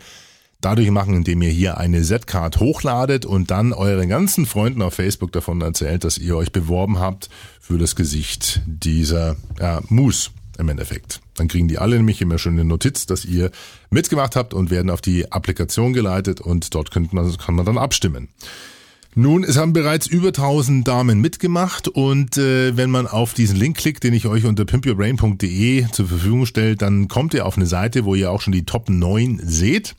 dadurch 0.61 0.89
machen, 0.91 1.15
indem 1.15 1.41
ihr 1.41 1.49
hier 1.49 1.77
eine 1.77 2.01
Z-Card 2.01 2.59
hochladet 2.59 3.25
und 3.25 3.51
dann 3.51 3.73
euren 3.73 4.09
ganzen 4.09 4.45
Freunden 4.45 4.81
auf 4.81 4.93
Facebook 4.93 5.31
davon 5.31 5.61
erzählt, 5.61 6.03
dass 6.03 6.17
ihr 6.17 6.37
euch 6.37 6.51
beworben 6.51 6.99
habt 6.99 7.29
für 7.59 7.77
das 7.77 7.95
Gesicht 7.95 8.61
dieser 8.65 9.35
ja, 9.59 9.81
Mousse 9.89 10.29
im 10.57 10.69
Endeffekt. 10.69 11.21
Dann 11.35 11.47
kriegen 11.47 11.67
die 11.67 11.79
alle 11.79 11.97
nämlich 11.97 12.21
immer 12.21 12.37
schon 12.37 12.53
eine 12.53 12.65
Notiz, 12.65 13.05
dass 13.05 13.25
ihr 13.25 13.51
mitgemacht 13.89 14.35
habt 14.35 14.53
und 14.53 14.69
werden 14.69 14.89
auf 14.89 15.01
die 15.01 15.31
Applikation 15.31 15.93
geleitet 15.93 16.39
und 16.39 16.73
dort 16.75 16.91
könnt 16.91 17.13
man, 17.13 17.35
kann 17.37 17.55
man 17.55 17.65
dann 17.65 17.77
abstimmen. 17.77 18.29
Nun, 19.13 19.43
es 19.43 19.57
haben 19.57 19.73
bereits 19.73 20.07
über 20.07 20.29
1000 20.29 20.87
Damen 20.87 21.19
mitgemacht 21.19 21.89
und 21.89 22.37
äh, 22.37 22.77
wenn 22.77 22.89
man 22.89 23.07
auf 23.07 23.33
diesen 23.33 23.57
Link 23.57 23.77
klickt, 23.77 24.05
den 24.05 24.13
ich 24.13 24.25
euch 24.25 24.45
unter 24.45 24.63
pimpyourbrain.de 24.63 25.87
zur 25.91 26.07
Verfügung 26.07 26.45
stelle, 26.45 26.77
dann 26.77 27.09
kommt 27.09 27.33
ihr 27.33 27.45
auf 27.45 27.57
eine 27.57 27.65
Seite, 27.65 28.05
wo 28.05 28.15
ihr 28.15 28.31
auch 28.31 28.39
schon 28.39 28.53
die 28.53 28.63
Top 28.63 28.87
9 28.87 29.41
seht. 29.43 29.95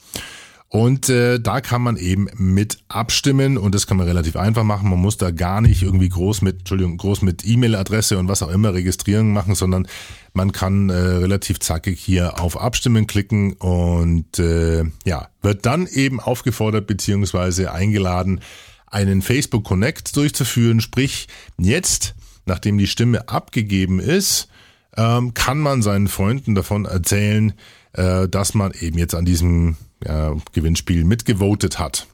Und 0.73 1.11
äh, 1.11 1.39
da 1.39 1.61
kann 1.61 1.83
man 1.83 1.99
eben 1.99 2.29
mit 2.35 2.79
abstimmen 2.89 3.59
und 3.59 3.75
das 3.75 3.87
kann 3.87 3.99
man 3.99 4.07
relativ 4.07 4.37
einfach 4.37 4.65
machen. 4.65 4.89
Man 4.89 5.01
muss 5.01 5.19
da 5.19 5.31
gar 5.31 5.61
nicht 5.61 5.83
irgendwie 5.83 6.09
groß 6.09 6.41
mit, 6.41 6.61
Entschuldigung, 6.61 6.97
groß 6.97 7.21
mit 7.21 7.47
E-Mail-Adresse 7.47 8.17
und 8.17 8.27
was 8.27 8.43
auch 8.43 8.49
immer 8.49 8.73
Registrierung 8.73 9.35
machen, 9.35 9.55
sondern 9.55 9.87
man 10.33 10.53
kann 10.53 10.89
äh, 10.89 10.95
relativ 10.95 11.61
zackig 11.61 12.01
hier 12.01 12.41
auf 12.41 12.59
Abstimmen 12.59 13.07
klicken 13.07 13.53
und 13.53 14.39
äh, 14.39 14.85
ja, 15.05 15.29
wird 15.43 15.67
dann 15.67 15.87
eben 15.87 16.21
aufgefordert 16.21 16.87
beziehungsweise 16.87 17.71
eingeladen, 17.71 18.41
einen 18.87 19.21
Facebook 19.21 19.65
Connect 19.65 20.17
durchzuführen. 20.17 20.81
Sprich, 20.81 21.29
jetzt, 21.59 22.15
nachdem 22.47 22.79
die 22.79 22.87
Stimme 22.87 23.29
abgegeben 23.29 24.01
ist, 24.01 24.49
ähm, 24.97 25.35
kann 25.35 25.59
man 25.59 25.83
seinen 25.83 26.09
Freunden 26.09 26.55
davon 26.55 26.87
erzählen, 26.87 27.53
äh, 27.93 28.27
dass 28.27 28.55
man 28.55 28.73
eben 28.81 28.97
jetzt 28.97 29.15
an 29.15 29.27
diesem 29.27 29.77
äh, 30.05 30.31
Gewinnspiel 30.53 31.05
mitgevotet 31.05 31.79
hat. 31.79 32.07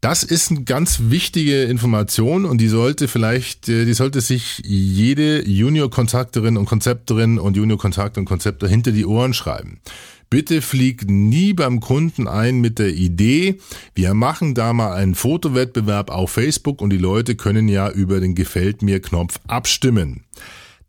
Das 0.00 0.22
ist 0.22 0.50
eine 0.50 0.64
ganz 0.64 1.00
wichtige 1.04 1.64
Information 1.64 2.44
und 2.44 2.60
die 2.60 2.68
sollte 2.68 3.08
vielleicht, 3.08 3.68
äh, 3.68 3.84
die 3.84 3.94
sollte 3.94 4.20
sich 4.20 4.62
jede 4.64 5.46
Junior-Kontakterin 5.48 6.56
und 6.56 6.66
Konzepterin 6.66 7.38
und 7.38 7.56
Junior-Kontakt 7.56 8.18
und 8.18 8.24
Konzepter 8.24 8.68
hinter 8.68 8.92
die 8.92 9.06
Ohren 9.06 9.34
schreiben. 9.34 9.80
Bitte 10.28 10.60
fliegt 10.60 11.08
nie 11.08 11.52
beim 11.52 11.80
Kunden 11.80 12.26
ein 12.26 12.60
mit 12.60 12.78
der 12.78 12.92
Idee, 12.92 13.58
wir 13.94 14.12
machen 14.14 14.54
da 14.54 14.72
mal 14.72 14.92
einen 14.92 15.14
Fotowettbewerb 15.14 16.10
auf 16.10 16.32
Facebook 16.32 16.82
und 16.82 16.90
die 16.90 16.98
Leute 16.98 17.36
können 17.36 17.68
ja 17.68 17.88
über 17.90 18.20
den 18.20 18.34
Gefällt 18.34 18.82
mir 18.82 19.00
Knopf 19.00 19.38
abstimmen. 19.46 20.24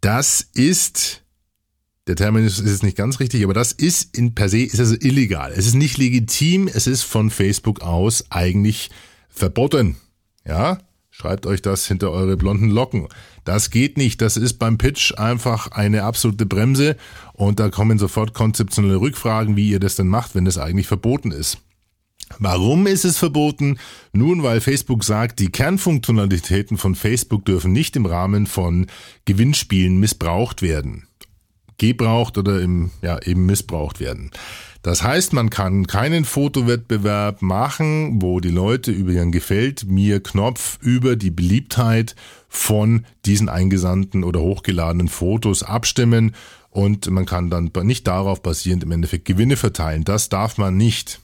Das 0.02 0.48
ist 0.54 1.24
der 2.08 2.16
Terminus 2.16 2.60
ist 2.60 2.70
jetzt 2.70 2.84
nicht 2.84 2.98
ganz 2.98 3.20
richtig, 3.20 3.44
aber 3.44 3.54
das 3.54 3.74
ist 3.74 4.18
in 4.18 4.34
per 4.34 4.48
se 4.50 4.62
ist 4.62 4.80
also 4.80 4.96
illegal. 5.00 5.52
Es 5.56 5.68
ist 5.68 5.76
nicht 5.76 5.98
legitim, 5.98 6.70
es 6.74 6.88
ist 6.88 7.04
von 7.04 7.30
Facebook 7.30 7.82
aus 7.82 8.26
eigentlich 8.30 8.90
verboten. 9.30 9.98
Ja? 10.46 10.80
Schreibt 11.10 11.46
euch 11.46 11.62
das 11.62 11.88
hinter 11.88 12.12
eure 12.12 12.38
blonden 12.38 12.70
Locken. 12.70 13.08
Das 13.44 13.72
geht 13.72 13.98
nicht. 13.98 14.22
Das 14.22 14.38
ist 14.38 14.54
beim 14.54 14.78
Pitch 14.78 15.18
einfach 15.18 15.72
eine 15.72 16.04
absolute 16.04 16.46
Bremse 16.46 16.96
und 17.34 17.60
da 17.60 17.70
kommen 17.70 17.98
sofort 17.98 18.34
konzeptionelle 18.34 19.02
Rückfragen, 19.02 19.56
wie 19.56 19.70
ihr 19.70 19.80
das 19.80 19.96
denn 19.96 20.08
macht, 20.08 20.36
wenn 20.36 20.46
das 20.46 20.58
eigentlich 20.58 20.88
verboten 20.88 21.32
ist. 21.32 21.58
Warum 22.40 22.88
ist 22.88 23.06
es 23.06 23.18
verboten? 23.18 23.80
Nun, 24.12 24.44
weil 24.44 24.62
Facebook 24.62 25.04
sagt, 25.04 25.40
die 25.40 25.50
Kernfunktionalitäten 25.50 26.78
von 26.78 26.94
Facebook 26.94 27.46
dürfen 27.46 27.72
nicht 27.72 27.96
im 27.96 28.06
Rahmen 28.06 28.46
von 28.46 28.88
Gewinnspielen 29.26 30.00
missbraucht 30.00 30.62
werden 30.62 31.08
gebraucht 31.78 32.38
oder 32.38 32.62
im, 32.62 32.92
ja, 33.02 33.22
eben 33.22 33.46
missbraucht 33.46 34.00
werden. 34.00 34.32
Das 34.84 35.04
heißt, 35.04 35.34
man 35.34 35.50
kann 35.50 35.86
keinen 35.86 36.24
Fotowettbewerb 36.24 37.42
machen, 37.42 38.22
wo 38.22 38.40
die 38.40 38.52
Leute 38.52 38.92
über 38.92 39.12
ihren 39.12 39.32
Gefällt 39.32 39.86
mir 39.86 40.22
Knopf 40.22 40.80
über 40.82 41.16
die 41.16 41.32
Beliebtheit 41.32 42.16
von 42.48 43.06
diesen 43.26 43.50
eingesandten 43.50 44.24
oder 44.24 44.40
hochgeladenen 44.40 45.10
Fotos 45.10 45.64
abstimmen 45.64 46.36
und 46.70 47.10
man 47.10 47.26
kann 47.26 47.50
dann 47.50 47.72
nicht 47.84 48.08
darauf 48.08 48.42
basierend 48.42 48.84
im 48.84 48.92
Endeffekt 48.92 49.26
Gewinne 49.26 49.58
verteilen. 49.58 50.04
Das 50.04 50.30
darf 50.30 50.58
man 50.58 50.78
nicht. 50.78 51.20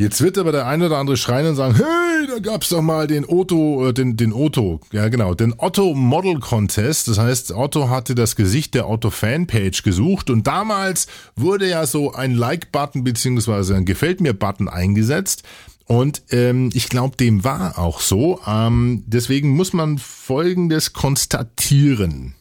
Jetzt 0.00 0.22
wird 0.22 0.38
aber 0.38 0.52
der 0.52 0.68
ein 0.68 0.80
oder 0.80 0.96
andere 0.96 1.16
schreien 1.16 1.48
und 1.48 1.56
sagen, 1.56 1.74
hey, 1.74 2.28
da 2.28 2.38
gab's 2.38 2.68
doch 2.68 2.82
mal 2.82 3.08
den 3.08 3.24
Otto, 3.28 3.88
äh, 3.88 3.92
den, 3.92 4.16
den 4.16 4.32
Otto, 4.32 4.78
ja 4.92 5.08
genau, 5.08 5.34
den 5.34 5.54
Otto 5.58 5.92
Model 5.92 6.38
Contest. 6.38 7.08
Das 7.08 7.18
heißt, 7.18 7.50
Otto 7.50 7.90
hatte 7.90 8.14
das 8.14 8.36
Gesicht 8.36 8.74
der 8.74 8.88
Otto 8.88 9.10
Fanpage 9.10 9.82
gesucht 9.82 10.30
und 10.30 10.46
damals 10.46 11.08
wurde 11.34 11.68
ja 11.68 11.84
so 11.84 12.12
ein 12.12 12.34
Like-Button 12.34 13.02
beziehungsweise 13.02 13.74
ein 13.74 13.84
Gefällt 13.84 14.20
mir-Button 14.20 14.68
eingesetzt. 14.68 15.42
Und 15.86 16.22
ähm, 16.30 16.70
ich 16.74 16.88
glaube, 16.88 17.16
dem 17.16 17.42
war 17.42 17.76
auch 17.78 18.00
so. 18.00 18.38
Ähm, 18.46 19.02
deswegen 19.06 19.48
muss 19.56 19.72
man 19.72 19.98
Folgendes 19.98 20.92
konstatieren. 20.92 22.34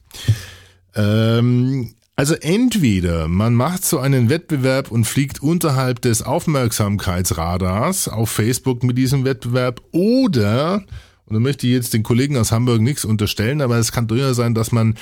Ähm, 0.93 1.95
also 2.17 2.33
entweder 2.33 3.27
man 3.27 3.53
macht 3.53 3.85
so 3.85 3.99
einen 3.99 4.27
Wettbewerb 4.27 4.89
und 4.89 5.05
fliegt 5.05 5.43
unterhalb 5.43 6.01
des 6.01 6.23
Aufmerksamkeitsradars 6.23 8.07
auf 8.09 8.31
Facebook 8.31 8.83
mit 8.83 8.97
diesem 8.97 9.23
Wettbewerb 9.23 9.83
oder, 9.91 10.83
und 11.25 11.35
da 11.35 11.39
möchte 11.39 11.67
ich 11.67 11.73
jetzt 11.73 11.93
den 11.93 12.01
Kollegen 12.01 12.35
aus 12.35 12.51
Hamburg 12.51 12.81
nichts 12.81 13.05
unterstellen, 13.05 13.61
aber 13.61 13.77
es 13.77 13.91
kann 13.91 14.07
durchaus 14.07 14.35
sein, 14.35 14.55
dass 14.55 14.71
man 14.71 14.95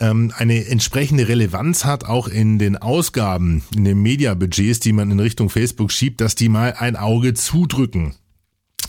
ähm, 0.00 0.34
eine 0.36 0.66
entsprechende 0.66 1.28
Relevanz 1.28 1.86
hat, 1.86 2.04
auch 2.04 2.28
in 2.28 2.58
den 2.58 2.76
Ausgaben, 2.76 3.62
in 3.74 3.86
den 3.86 4.02
Mediabudgets, 4.02 4.80
die 4.80 4.92
man 4.92 5.10
in 5.10 5.18
Richtung 5.18 5.48
Facebook 5.48 5.90
schiebt, 5.90 6.20
dass 6.20 6.34
die 6.34 6.50
mal 6.50 6.74
ein 6.74 6.96
Auge 6.96 7.32
zudrücken. 7.32 8.16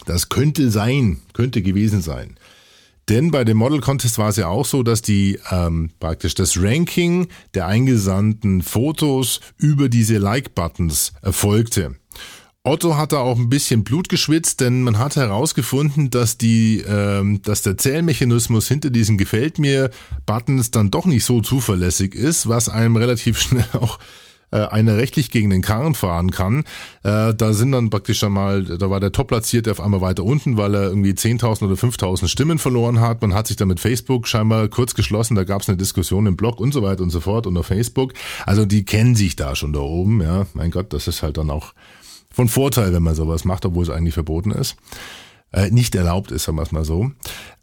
Das 0.06 0.28
könnte 0.28 0.72
sein, 0.72 1.20
könnte 1.32 1.62
gewesen 1.62 2.02
sein. 2.02 2.36
Denn 3.10 3.32
bei 3.32 3.44
dem 3.44 3.58
Model 3.58 3.82
Contest 3.82 4.18
war 4.18 4.30
es 4.30 4.38
ja 4.38 4.48
auch 4.48 4.66
so, 4.66 4.84
dass 4.84 5.02
die 5.02 5.40
ähm, 5.50 5.90
praktisch 6.00 6.36
das 6.36 6.62
Ranking 6.62 7.28
der 7.54 7.68
eingesandten 7.68 8.62
Fotos 8.62 9.42
über 9.58 9.90
diese 9.90 10.18
Like-Buttons 10.18 11.14
erfolgte. 11.22 11.96
Otto 12.64 12.96
hat 12.96 13.12
da 13.12 13.18
auch 13.18 13.40
ein 13.40 13.50
bisschen 13.50 13.84
Blut 13.84 14.08
geschwitzt, 14.08 14.60
denn 14.60 14.84
man 14.84 15.00
hat 15.00 15.16
herausgefunden, 15.16 16.12
dass 16.12 16.38
die, 16.38 16.84
ähm, 16.88 17.42
dass 17.42 17.64
der 17.64 17.76
Zählmechanismus 17.76 18.68
hinter 18.68 18.92
diesen 18.92 19.18
Gefällt 19.18 19.58
mir 19.58 19.90
Buttons 20.28 20.70
dann 20.70 20.92
doch 20.92 21.08
nicht 21.08 21.26
so 21.26 21.42
zuverlässig 21.42 22.14
ist, 22.14 22.48
was 22.48 22.70
einem 22.70 22.98
relativ 22.98 23.40
schnell 23.42 23.66
auch 23.74 23.98
äh, 24.52 24.58
einer 24.58 24.98
rechtlich 24.98 25.32
gegen 25.32 25.50
den 25.50 25.62
Karren 25.62 25.96
fahren 25.96 26.32
kann. 26.32 26.64
Äh, 27.04 27.34
da 27.34 27.54
sind 27.54 27.72
dann 27.72 27.90
praktisch 27.90 28.24
einmal, 28.24 28.64
da 28.64 28.90
war 28.90 29.00
der 29.00 29.12
Top-Platzierte 29.12 29.72
auf 29.72 29.82
einmal 29.82 30.02
weiter 30.02 30.24
unten, 30.24 30.58
weil 30.58 30.76
er 30.76 30.84
irgendwie 30.84 31.12
10.000 31.12 31.64
oder 31.66 31.76
5.000 31.76 32.28
Stimmen 32.28 32.60
verloren 32.60 33.00
hat. 33.00 33.22
Man 33.22 33.34
hat 33.34 33.48
sich 33.48 33.58
dann 33.58 33.68
mit 33.68 33.80
Facebook 33.80 34.28
scheinbar 34.28 34.68
kurz 34.68 34.94
geschlossen, 34.94 35.36
da 35.36 35.44
gab 35.44 35.62
es 35.62 35.70
eine 35.70 35.78
Diskussion 35.78 36.26
im 36.26 36.36
Blog 36.36 36.60
und 36.60 36.74
so 36.74 36.84
weiter 36.84 37.04
und 37.04 37.10
so 37.10 37.20
fort 37.20 37.48
auf 37.48 37.66
Facebook. 37.66 38.14
Also 38.46 38.66
die 38.66 38.86
kennen 38.86 39.16
sich 39.16 39.36
da 39.36 39.56
schon 39.56 39.74
da 39.74 39.80
oben, 39.80 40.22
ja. 40.22 40.46
Mein 40.54 40.72
Gott, 40.72 40.94
das 40.94 41.08
ist 41.08 41.24
halt 41.24 41.38
dann 41.38 41.50
auch 41.50 41.74
von 42.30 42.48
Vorteil, 42.48 42.94
wenn 42.94 43.04
man 43.04 43.16
sowas 43.16 43.46
macht, 43.46 43.66
obwohl 43.66 43.84
es 43.84 43.90
eigentlich 43.90 44.14
verboten 44.14 44.52
ist 44.52 44.76
äh, 45.54 45.70
nicht 45.70 45.96
erlaubt 45.96 46.32
ist, 46.32 46.46
sagen 46.46 46.58
wir 46.58 46.64
es 46.64 46.72
mal 46.72 46.86
so. 46.86 47.12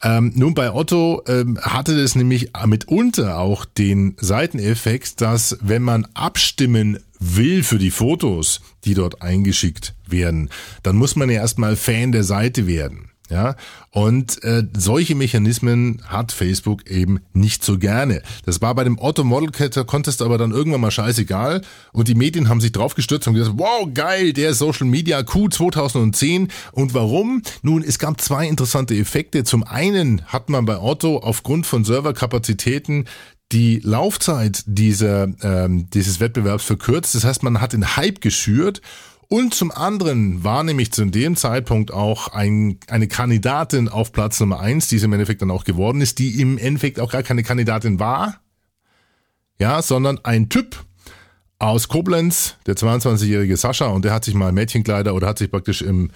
Ähm, 0.02 0.32
nun 0.34 0.54
bei 0.54 0.72
Otto 0.72 1.22
ähm, 1.26 1.58
hatte 1.60 2.00
das 2.00 2.14
nämlich 2.14 2.50
mitunter 2.66 3.38
auch 3.38 3.64
den 3.64 4.16
Seiteneffekt, 4.20 5.20
dass 5.20 5.58
wenn 5.60 5.82
man 5.82 6.06
abstimmen 6.14 6.98
will 7.18 7.64
für 7.64 7.78
die 7.78 7.90
Fotos, 7.90 8.60
die 8.84 8.94
dort 8.94 9.22
eingeschickt 9.22 9.94
werden, 10.06 10.50
dann 10.82 10.96
muss 10.96 11.16
man 11.16 11.30
ja 11.30 11.40
erstmal 11.40 11.76
Fan 11.76 12.12
der 12.12 12.24
Seite 12.24 12.66
werden. 12.66 13.10
Ja, 13.30 13.56
und 13.90 14.42
äh, 14.42 14.64
solche 14.74 15.14
Mechanismen 15.14 16.02
hat 16.06 16.32
Facebook 16.32 16.88
eben 16.90 17.20
nicht 17.34 17.62
so 17.62 17.78
gerne. 17.78 18.22
Das 18.46 18.62
war 18.62 18.74
bei 18.74 18.84
dem 18.84 18.98
Otto 18.98 19.22
Model 19.22 19.50
Contest 19.84 20.22
aber 20.22 20.38
dann 20.38 20.50
irgendwann 20.50 20.80
mal 20.80 20.90
scheißegal 20.90 21.60
und 21.92 22.08
die 22.08 22.14
Medien 22.14 22.48
haben 22.48 22.62
sich 22.62 22.72
drauf 22.72 22.94
gestürzt 22.94 23.28
und 23.28 23.34
gesagt, 23.34 23.58
wow, 23.58 23.86
geil, 23.92 24.32
der 24.32 24.54
Social 24.54 24.86
Media 24.86 25.22
Q 25.22 25.48
2010 25.48 26.48
und 26.72 26.94
warum? 26.94 27.42
Nun, 27.60 27.82
es 27.82 27.98
gab 27.98 28.18
zwei 28.20 28.46
interessante 28.46 28.94
Effekte. 28.96 29.44
Zum 29.44 29.62
einen 29.62 30.22
hat 30.26 30.48
man 30.48 30.64
bei 30.64 30.78
Otto 30.78 31.18
aufgrund 31.18 31.66
von 31.66 31.84
Serverkapazitäten 31.84 33.04
die 33.52 33.80
Laufzeit 33.82 34.62
dieser, 34.66 35.28
ähm, 35.42 35.88
dieses 35.90 36.20
Wettbewerbs 36.20 36.64
verkürzt. 36.64 37.14
Das 37.14 37.24
heißt, 37.24 37.42
man 37.42 37.60
hat 37.60 37.72
den 37.72 37.96
Hype 37.96 38.20
geschürt 38.20 38.82
und 39.28 39.54
zum 39.54 39.70
anderen 39.70 40.42
war 40.42 40.62
nämlich 40.64 40.90
zu 40.92 41.04
dem 41.04 41.36
Zeitpunkt 41.36 41.92
auch 41.92 42.28
ein, 42.28 42.78
eine 42.88 43.08
Kandidatin 43.08 43.88
auf 43.88 44.10
Platz 44.12 44.40
Nummer 44.40 44.60
eins, 44.60 44.88
die 44.88 44.96
es 44.96 45.02
im 45.02 45.12
Endeffekt 45.12 45.42
dann 45.42 45.50
auch 45.50 45.64
geworden 45.64 46.00
ist, 46.00 46.18
die 46.18 46.40
im 46.40 46.56
Endeffekt 46.56 46.98
auch 46.98 47.12
gar 47.12 47.22
keine 47.22 47.42
Kandidatin 47.42 48.00
war, 48.00 48.40
ja, 49.58 49.82
sondern 49.82 50.18
ein 50.24 50.48
Typ 50.48 50.84
aus 51.58 51.88
Koblenz, 51.88 52.56
der 52.66 52.76
22-jährige 52.76 53.56
Sascha, 53.56 53.88
und 53.88 54.04
der 54.04 54.12
hat 54.12 54.24
sich 54.24 54.34
mal 54.34 54.52
Mädchenkleider 54.52 55.14
oder 55.14 55.26
hat 55.26 55.38
sich 55.38 55.50
praktisch 55.50 55.82
im 55.82 56.10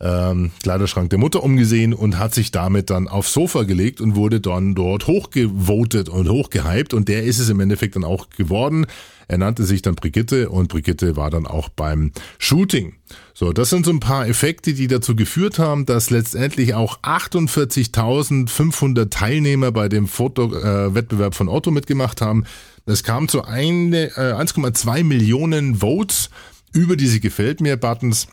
ähm, 0.00 0.50
Kleiderschrank 0.62 1.10
der 1.10 1.18
Mutter 1.18 1.42
umgesehen 1.42 1.94
und 1.94 2.18
hat 2.18 2.34
sich 2.34 2.50
damit 2.50 2.90
dann 2.90 3.08
aufs 3.08 3.32
Sofa 3.32 3.62
gelegt 3.62 4.00
und 4.00 4.16
wurde 4.16 4.40
dann 4.40 4.74
dort 4.74 5.06
hochgevotet 5.06 6.08
und 6.08 6.28
hochgehypt 6.28 6.94
und 6.94 7.08
der 7.08 7.24
ist 7.24 7.38
es 7.38 7.48
im 7.48 7.60
Endeffekt 7.60 7.96
dann 7.96 8.04
auch 8.04 8.28
geworden. 8.30 8.86
Er 9.28 9.38
nannte 9.38 9.64
sich 9.64 9.82
dann 9.82 9.94
Brigitte 9.94 10.50
und 10.50 10.68
Brigitte 10.68 11.16
war 11.16 11.30
dann 11.30 11.46
auch 11.46 11.70
beim 11.70 12.12
Shooting. 12.38 12.96
So, 13.32 13.52
das 13.52 13.70
sind 13.70 13.86
so 13.86 13.92
ein 13.92 14.00
paar 14.00 14.28
Effekte, 14.28 14.74
die 14.74 14.86
dazu 14.86 15.16
geführt 15.16 15.58
haben, 15.58 15.86
dass 15.86 16.10
letztendlich 16.10 16.74
auch 16.74 17.00
48.500 17.02 19.08
Teilnehmer 19.10 19.72
bei 19.72 19.88
dem 19.88 20.06
Fotowettbewerb 20.06 21.32
äh, 21.32 21.36
von 21.36 21.48
Otto 21.48 21.70
mitgemacht 21.70 22.20
haben. 22.20 22.44
Es 22.84 23.02
kam 23.02 23.28
zu 23.28 23.44
eine, 23.44 24.08
äh, 24.16 24.34
1,2 24.34 25.04
Millionen 25.04 25.76
Votes 25.76 26.28
über 26.72 26.96
diese 26.96 27.20
Gefällt 27.20 27.62
mir 27.62 27.78
Buttons 27.78 28.28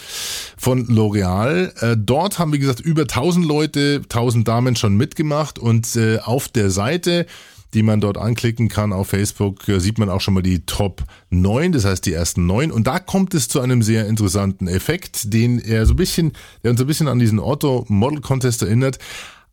von 0.57 0.87
L'Oreal. 0.87 1.75
Äh, 1.83 1.97
dort 1.99 2.39
haben, 2.39 2.53
wie 2.53 2.59
gesagt, 2.59 2.81
über 2.81 3.03
1000 3.03 3.45
Leute, 3.45 4.01
1000 4.05 4.49
Damen 4.49 4.77
schon 4.77 4.97
mitgemacht 4.97 5.59
und 5.59 5.97
äh, 5.97 6.19
auf 6.19 6.49
der 6.49 6.71
Seite 6.71 7.27
die 7.75 7.83
man 7.83 8.01
dort 8.01 8.19
anklicken 8.19 8.69
kann 8.69 8.93
auf 8.93 9.09
Facebook, 9.09 9.63
sieht 9.65 9.99
man 9.99 10.11
auch 10.11 10.21
schon 10.21 10.35
mal 10.35 10.43
die 10.43 10.67
Top 10.67 11.05
9, 11.31 11.73
das 11.73 11.85
heißt 11.85 12.05
die 12.05 12.13
ersten 12.13 12.47
9. 12.47 12.73
Und 12.73 12.87
da 12.87 12.99
kommt 12.99 13.35
es 13.35 13.49
zu 13.49 13.61
einem 13.61 13.83
sehr 13.83 14.07
interessanten 14.07 14.67
Effekt, 14.67 15.33
den 15.33 15.61
er 15.61 15.87
so 15.87 15.93
ein 15.93 15.97
bisschen, 15.97 16.33
der 16.65 16.73
uns 16.73 16.81
ein 16.81 16.87
bisschen 16.87 17.09
an 17.09 17.19
diesen 17.19 17.39
Otto 17.39 17.85
Model 17.89 18.21
Contest 18.21 18.63
erinnert. 18.63 18.99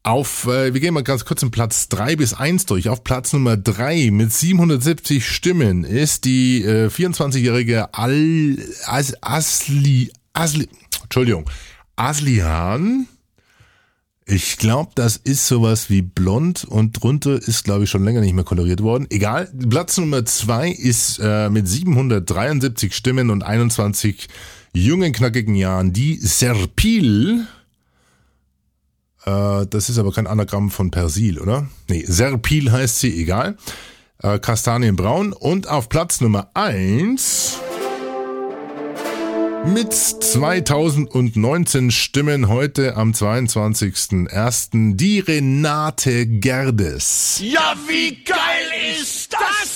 Auf, 0.03 0.45
äh, 0.47 0.73
wir 0.73 0.79
gehen 0.79 0.93
mal 0.93 1.03
ganz 1.03 1.25
kurz 1.25 1.43
in 1.43 1.51
Platz 1.51 1.89
3 1.89 2.15
bis 2.15 2.33
1 2.33 2.65
durch. 2.65 2.87
Auf 2.87 3.03
Platz 3.03 3.33
Nummer 3.33 3.57
3 3.57 4.11
mit 4.11 4.31
770 4.31 5.27
Stimmen 5.27 5.83
ist 5.83 6.23
die 6.23 6.63
äh, 6.63 6.87
24-jährige 6.87 7.93
Al 7.93 8.57
As 8.85 9.15
Asli 9.21 10.11
Asli 10.33 10.69
Entschuldigung 11.03 11.49
Aslihan. 11.97 13.07
Ich 14.29 14.57
glaube, 14.57 14.91
das 14.95 15.15
ist 15.15 15.47
sowas 15.47 15.89
wie 15.89 16.01
blond 16.01 16.65
und 16.65 17.01
drunter 17.01 17.41
ist, 17.41 17.63
glaube 17.63 17.85
ich, 17.85 17.89
schon 17.89 18.03
länger 18.03 18.19
nicht 18.19 18.33
mehr 18.33 18.43
koloriert 18.43 18.83
worden. 18.83 19.07
Egal. 19.09 19.49
Platz 19.69 19.97
Nummer 19.97 20.25
2 20.25 20.69
ist 20.69 21.19
äh, 21.23 21.49
mit 21.49 21.65
773 21.67 22.93
Stimmen 22.93 23.29
und 23.29 23.43
21 23.43 24.27
jungen, 24.73 25.13
knackigen 25.13 25.55
Jahren 25.55 25.93
die 25.93 26.17
Serpil 26.17 27.47
das 29.29 29.89
ist 29.89 29.97
aber 29.97 30.11
kein 30.11 30.27
Anagramm 30.27 30.71
von 30.71 30.91
Persil, 30.91 31.39
oder? 31.39 31.67
Nee, 31.89 32.05
Serpil 32.07 32.71
heißt 32.71 32.99
sie, 32.99 33.21
egal. 33.21 33.57
Äh, 34.23 34.39
Kastanienbraun. 34.39 35.33
Und 35.33 35.67
auf 35.67 35.89
Platz 35.89 36.21
Nummer 36.21 36.49
eins 36.53 37.59
mit 39.65 39.93
2019 39.93 41.91
Stimmen 41.91 42.47
heute 42.47 42.95
am 42.95 43.11
22.01. 43.11 44.95
die 44.95 45.19
Renate 45.19 46.25
Gerdes. 46.25 47.41
Ja, 47.43 47.75
wie 47.87 48.23
geil 48.23 48.37
ist 49.01 49.33
das 49.33 49.66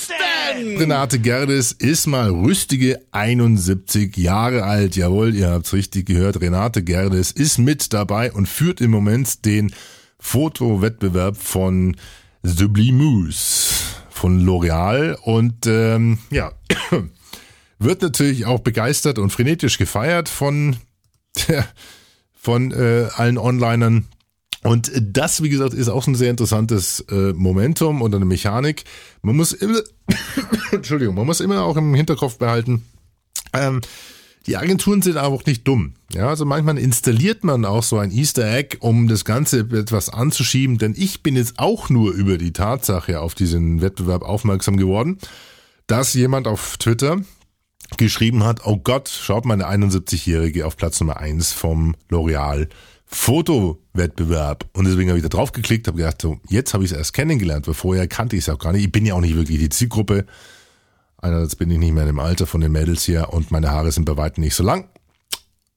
Renate 0.51 1.19
Gerdes 1.19 1.71
ist 1.71 2.07
mal 2.07 2.29
rüstige 2.29 3.01
71 3.11 4.17
Jahre 4.17 4.63
alt. 4.63 4.95
Jawohl, 4.95 5.35
ihr 5.35 5.49
habt's 5.49 5.73
richtig 5.73 6.05
gehört. 6.05 6.41
Renate 6.41 6.83
Gerdes 6.83 7.31
ist 7.31 7.57
mit 7.57 7.93
dabei 7.93 8.31
und 8.31 8.47
führt 8.47 8.81
im 8.81 8.91
Moment 8.91 9.45
den 9.45 9.73
Fotowettbewerb 10.19 11.37
von 11.37 11.95
Sublimus 12.43 13.95
von 14.09 14.45
L'Oreal 14.45 15.15
und 15.15 15.65
ähm, 15.65 16.19
ja 16.29 16.51
wird 17.79 18.01
natürlich 18.01 18.45
auch 18.45 18.59
begeistert 18.59 19.17
und 19.17 19.31
frenetisch 19.31 19.77
gefeiert 19.77 20.29
von, 20.29 20.75
von 22.33 22.71
äh, 22.71 23.07
allen 23.15 23.37
Onlinern. 23.37 24.05
Und 24.63 24.91
das, 25.01 25.41
wie 25.41 25.49
gesagt, 25.49 25.73
ist 25.73 25.89
auch 25.89 26.05
ein 26.07 26.15
sehr 26.15 26.29
interessantes 26.29 26.99
äh, 27.09 27.33
Momentum 27.33 28.01
und 28.01 28.13
eine 28.13 28.25
Mechanik. 28.25 28.83
Man 29.23 29.35
muss 29.35 29.53
immer, 29.53 29.81
Entschuldigung, 30.71 31.15
man 31.15 31.25
muss 31.25 31.39
immer 31.39 31.63
auch 31.63 31.77
im 31.77 31.95
Hinterkopf 31.95 32.37
behalten, 32.37 32.83
ähm, 33.53 33.81
die 34.47 34.57
Agenturen 34.57 35.03
sind 35.03 35.17
aber 35.17 35.35
auch 35.35 35.45
nicht 35.45 35.67
dumm. 35.67 35.93
Ja, 36.13 36.27
also 36.27 36.45
manchmal 36.45 36.79
installiert 36.79 37.43
man 37.43 37.63
auch 37.63 37.83
so 37.83 37.99
ein 37.99 38.11
Easter 38.11 38.51
Egg, 38.51 38.77
um 38.79 39.07
das 39.07 39.23
Ganze 39.23 39.59
etwas 39.59 40.09
anzuschieben, 40.09 40.79
denn 40.79 40.95
ich 40.97 41.21
bin 41.21 41.35
jetzt 41.35 41.59
auch 41.59 41.89
nur 41.89 42.11
über 42.13 42.39
die 42.39 42.53
Tatsache 42.53 43.19
auf 43.19 43.35
diesen 43.35 43.81
Wettbewerb 43.81 44.23
aufmerksam 44.23 44.77
geworden, 44.77 45.19
dass 45.85 46.15
jemand 46.15 46.47
auf 46.47 46.77
Twitter 46.77 47.21
geschrieben 47.97 48.43
hat, 48.43 48.65
oh 48.65 48.77
Gott, 48.77 49.09
schaut 49.09 49.45
mal 49.45 49.61
eine 49.61 49.85
71-Jährige 49.85 50.65
auf 50.65 50.75
Platz 50.75 50.99
Nummer 50.99 51.17
1 51.17 51.51
vom 51.51 51.95
L'Oreal 52.09 52.67
Fotowettbewerb. 53.11 54.65
Und 54.73 54.85
deswegen 54.85 55.09
habe 55.09 55.19
ich 55.19 55.23
da 55.23 55.29
drauf 55.29 55.51
geklickt, 55.51 55.87
habe 55.87 55.97
gedacht, 55.97 56.21
so, 56.21 56.39
jetzt 56.47 56.73
habe 56.73 56.83
ich 56.83 56.91
es 56.91 56.97
erst 56.97 57.13
kennengelernt, 57.13 57.67
weil 57.67 57.73
vorher 57.73 58.07
kannte 58.07 58.35
ich 58.35 58.43
es 58.43 58.49
auch 58.49 58.59
gar 58.59 58.71
nicht. 58.71 58.85
Ich 58.85 58.91
bin 58.91 59.05
ja 59.05 59.15
auch 59.15 59.21
nicht 59.21 59.35
wirklich 59.35 59.59
die 59.59 59.69
Zielgruppe. 59.69 60.25
Einerseits 61.17 61.55
bin 61.55 61.69
ich 61.69 61.77
nicht 61.77 61.93
mehr 61.93 62.07
im 62.07 62.19
Alter 62.19 62.47
von 62.47 62.61
den 62.61 62.71
Mädels 62.71 63.03
hier 63.03 63.29
und 63.31 63.51
meine 63.51 63.69
Haare 63.69 63.91
sind 63.91 64.05
bei 64.05 64.17
weitem 64.17 64.43
nicht 64.43 64.55
so 64.55 64.63
lang. 64.63 64.87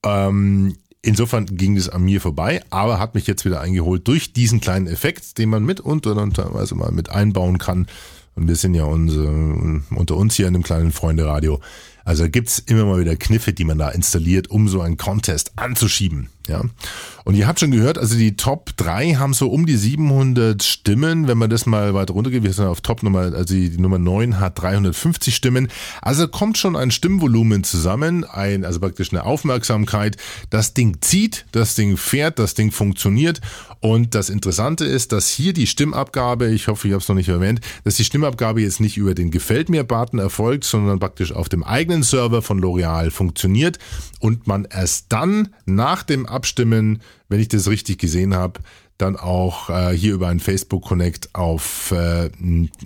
Ähm, 0.05 0.77
insofern 1.03 1.47
ging 1.47 1.77
es 1.77 1.89
an 1.89 2.03
mir 2.03 2.21
vorbei, 2.21 2.63
aber 2.71 2.99
hat 2.99 3.15
mich 3.15 3.27
jetzt 3.27 3.45
wieder 3.45 3.61
eingeholt 3.61 4.07
durch 4.09 4.33
diesen 4.33 4.61
kleinen 4.61 4.87
Effekt, 4.87 5.37
den 5.37 5.51
man 5.51 5.65
mit 5.65 5.81
und, 5.81 6.07
und 6.07 6.37
teilweise 6.37 6.75
mal 6.75 6.93
mit 6.93 7.11
einbauen 7.11 7.59
kann. 7.59 7.89
Und 8.37 8.49
wir 8.49 8.57
sind 8.57 8.75
ja 8.75 8.85
unser, 8.85 9.29
unter 9.91 10.17
uns 10.17 10.35
hier 10.35 10.49
in 10.49 10.55
dem 10.55 10.63
kleinen 10.63 10.93
Freunde-Radio 10.93 11.61
also 12.05 12.29
gibt's 12.29 12.59
immer 12.59 12.85
mal 12.85 13.01
wieder 13.01 13.17
Kniffe, 13.17 13.53
die 13.53 13.65
man 13.65 13.79
da 13.79 13.89
installiert, 13.89 14.51
um 14.51 14.69
so 14.69 14.83
einen 14.83 14.99
Contest 14.99 15.53
anzuschieben. 15.57 16.29
Ja. 16.47 16.63
Und 17.25 17.37
ihr 17.37 17.47
habt 17.47 17.59
schon 17.59 17.71
gehört, 17.71 17.97
also 17.97 18.17
die 18.17 18.37
Top 18.37 18.77
3 18.77 19.15
haben 19.15 19.33
so 19.33 19.49
um 19.49 19.65
die 19.65 19.77
700 19.77 20.63
Stimmen. 20.63 21.27
Wenn 21.27 21.39
man 21.39 21.49
das 21.49 21.65
mal 21.65 21.95
weiter 21.95 22.13
runtergeht, 22.13 22.43
wir 22.43 22.53
sind 22.53 22.67
auf 22.67 22.83
Top 22.83 23.03
Nummer, 23.03 23.21
also 23.21 23.55
die 23.55 23.71
Nummer 23.79 23.99
9 23.99 24.41
hat 24.41 24.61
350 24.61 25.35
Stimmen. 25.35 25.69
Also 26.03 26.29
kommt 26.29 26.59
schon 26.59 26.77
ein 26.77 26.91
Stimmvolumen 26.91 27.65
zusammen, 27.65 28.25
ein, 28.25 28.67
also 28.67 28.79
praktisch 28.79 29.11
eine 29.13 29.25
Aufmerksamkeit. 29.25 30.19
Das 30.51 30.75
Ding 30.75 30.99
zieht, 31.01 31.47
das 31.53 31.75
Ding 31.77 31.97
fährt, 31.97 32.39
das 32.39 32.53
Ding 32.53 32.71
funktioniert. 32.71 33.41
Und 33.85 34.15
das 34.15 34.31
Interessante 34.31 34.87
ist, 34.87 35.13
dass 35.13 35.29
hier 35.29 35.53
die 35.53 35.67
Stimmabgabe, 35.67 36.47
ich 36.47 36.69
hoffe, 36.69 36.89
ich 36.89 36.95
habe 36.95 37.03
es 37.03 37.09
noch 37.09 37.17
nicht 37.17 37.29
erwähnt, 37.29 37.61
dass 37.85 37.97
die 37.97 38.05
Stimmabgabe 38.05 38.63
jetzt 38.63 38.81
nicht 38.81 38.97
über 38.97 39.15
den 39.15 39.31
Gefällt 39.31 39.69
mir 39.69 39.85
Button 39.85 40.19
erfolgt, 40.19 40.65
sondern 40.65 40.99
praktisch 40.99 41.33
auf 41.33 41.51
dem 41.51 41.63
eigenen 41.63 42.03
Server 42.03 42.41
von 42.41 42.59
L'Oreal 42.59 43.11
funktioniert 43.11 43.79
und 44.21 44.47
man 44.47 44.65
erst 44.65 45.13
dann 45.13 45.51
nach 45.67 46.03
dem 46.03 46.25
Abstimmen, 46.25 47.03
wenn 47.29 47.41
ich 47.41 47.49
das 47.49 47.69
richtig 47.69 47.99
gesehen 47.99 48.35
habe, 48.35 48.61
dann 48.97 49.17
auch 49.17 49.69
äh, 49.69 49.91
hier 49.95 50.15
über 50.15 50.29
ein 50.29 50.41
Facebook 50.41 50.87
Connect 50.87 51.35
auf 51.35 51.91
äh, 51.91 52.31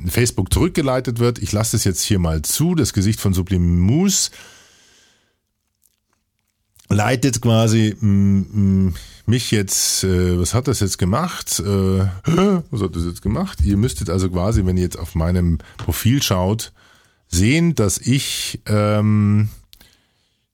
Facebook 0.09 0.53
zurückgeleitet 0.53 1.21
wird. 1.21 1.39
Ich 1.39 1.53
lasse 1.53 1.77
das 1.77 1.85
jetzt 1.85 2.03
hier 2.03 2.19
mal 2.19 2.43
zu. 2.43 2.75
Das 2.75 2.93
Gesicht 2.93 3.21
von 3.21 3.35
Sublimus 3.35 4.33
leitet 6.89 7.41
quasi 7.41 7.95
m, 8.01 8.95
mich 9.27 9.51
jetzt, 9.51 10.05
äh, 10.05 10.39
was 10.39 10.55
hat 10.55 10.69
das 10.69 10.81
jetzt 10.81 10.99
gemacht? 10.99 11.61
Äh, 11.61 11.65
was 12.71 12.83
hat 12.83 12.97
das 12.97 13.05
jetzt 13.05 13.23
gemacht? 13.23 13.61
Ihr 13.63 13.77
müsstet 13.77 14.11
also 14.11 14.31
quasi, 14.31 14.65
wenn 14.65 14.77
ihr 14.77 14.85
jetzt 14.85 14.99
auf 14.99 15.15
meinem 15.15 15.59
Profil 15.77 16.23
schaut, 16.23 16.73
sehen, 17.29 17.75
dass 17.75 17.99
ich 17.99 18.61
ähm, 18.67 19.51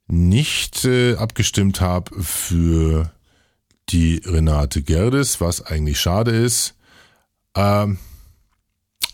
nicht 0.09 0.85
äh, 0.85 1.15
abgestimmt 1.15 1.81
habe 1.81 2.23
für 2.23 3.13
die 3.91 4.21
Renate 4.25 4.83
Gerdes, 4.83 5.41
was 5.41 5.63
eigentlich 5.63 6.01
schade 6.01 6.33
ist. 6.33 6.75
Ähm, 7.55 7.99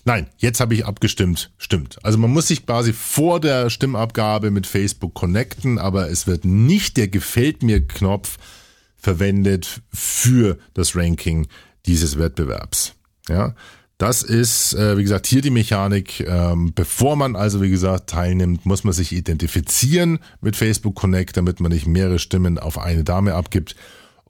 nein, 0.05 0.27
jetzt 0.39 0.61
habe 0.61 0.75
ich 0.75 0.87
abgestimmt. 0.87 1.51
Stimmt. 1.59 1.99
Also 2.05 2.19
man 2.19 2.31
muss 2.31 2.49
sich 2.49 2.67
quasi 2.67 2.93
vor 2.93 3.41
der 3.41 3.71
Stimmabgabe 3.71 4.51
mit 4.51 4.67
Facebook 4.67 5.15
connecten, 5.15 5.79
aber 5.79 6.11
es 6.11 6.27
wird 6.27 6.45
nicht 6.45 6.97
der 6.97 7.09
Gefällt 7.09 7.63
mir 7.63 7.87
Knopf 7.87 8.39
verwendet 8.97 9.81
für 9.93 10.59
das 10.75 10.95
Ranking 10.95 11.47
dieses 11.87 12.19
Wettbewerbs. 12.19 12.95
Ja, 13.29 13.55
Das 14.01 14.23
ist, 14.23 14.73
äh, 14.73 14.97
wie 14.97 15.03
gesagt, 15.03 15.27
hier 15.27 15.43
die 15.43 15.51
Mechanik. 15.51 16.21
Ähm, 16.21 16.73
bevor 16.75 17.17
man 17.17 17.37
also, 17.37 17.61
wie 17.61 17.69
gesagt, 17.69 18.09
teilnimmt, 18.09 18.65
muss 18.65 18.83
man 18.83 18.95
sich 18.95 19.13
identifizieren 19.13 20.21
mit 20.41 20.57
Facebook 20.57 20.95
Connect, 20.95 21.37
damit 21.37 21.61
man 21.61 21.71
nicht 21.71 21.87
mehrere 21.87 22.19
Stimmen 22.19 22.59
auf 22.59 22.79
eine 22.79 23.05
Dame 23.05 23.35
abgibt. 23.35 23.77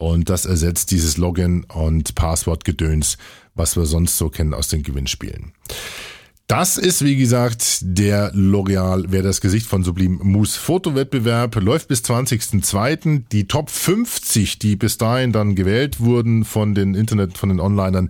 Und 0.01 0.31
das 0.31 0.47
ersetzt 0.47 0.93
dieses 0.93 1.19
Login 1.19 1.65
und 1.65 2.15
Passwortgedöns, 2.15 3.19
was 3.55 3.77
wir 3.77 3.85
sonst 3.85 4.17
so 4.17 4.31
kennen 4.31 4.55
aus 4.55 4.69
den 4.69 4.83
Gewinnspielen. 4.83 5.53
Das 6.47 6.79
ist, 6.79 7.05
wie 7.05 7.17
gesagt, 7.17 7.81
der 7.83 8.33
L'Oreal 8.33 9.05
Wer 9.09 9.23
das 9.23 9.43
Gesicht 9.43 9.67
von 9.67 9.85
Sublim 9.85 10.19
Mousse 10.23 10.59
Fotowettbewerb. 10.59 11.55
Läuft 11.57 11.89
bis 11.89 12.01
20.02. 12.01 13.25
Die 13.31 13.47
Top 13.47 13.69
50, 13.69 14.59
die 14.59 14.75
bis 14.75 14.97
dahin 14.97 15.33
dann 15.33 15.55
gewählt 15.55 16.01
wurden 16.01 16.47
von 16.47 16.75
den 16.75 16.95
Internet, 16.95 17.37
von 17.37 17.51
den 17.51 17.61
Onlinern, 17.61 18.09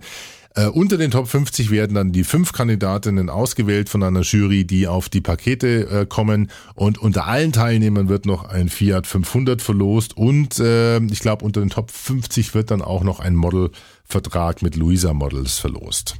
äh, 0.53 0.65
unter 0.65 0.97
den 0.97 1.11
Top 1.11 1.27
50 1.27 1.71
werden 1.71 1.95
dann 1.95 2.11
die 2.11 2.25
fünf 2.25 2.51
Kandidatinnen 2.51 3.29
ausgewählt 3.29 3.87
von 3.87 4.03
einer 4.03 4.21
Jury, 4.21 4.65
die 4.65 4.87
auf 4.87 5.07
die 5.07 5.21
Pakete 5.21 5.87
äh, 5.89 6.05
kommen. 6.05 6.51
Und 6.75 6.97
unter 6.97 7.27
allen 7.27 7.53
Teilnehmern 7.53 8.09
wird 8.09 8.25
noch 8.25 8.43
ein 8.43 8.67
Fiat 8.67 9.07
500 9.07 9.61
verlost. 9.61 10.17
Und 10.17 10.59
äh, 10.59 10.99
ich 11.05 11.19
glaube, 11.19 11.45
unter 11.45 11.61
den 11.61 11.69
Top 11.69 11.89
50 11.89 12.53
wird 12.53 12.69
dann 12.69 12.81
auch 12.81 13.03
noch 13.03 13.21
ein 13.21 13.35
Modelvertrag 13.35 14.61
mit 14.61 14.75
Luisa 14.75 15.13
Models 15.13 15.57
verlost. 15.57 16.15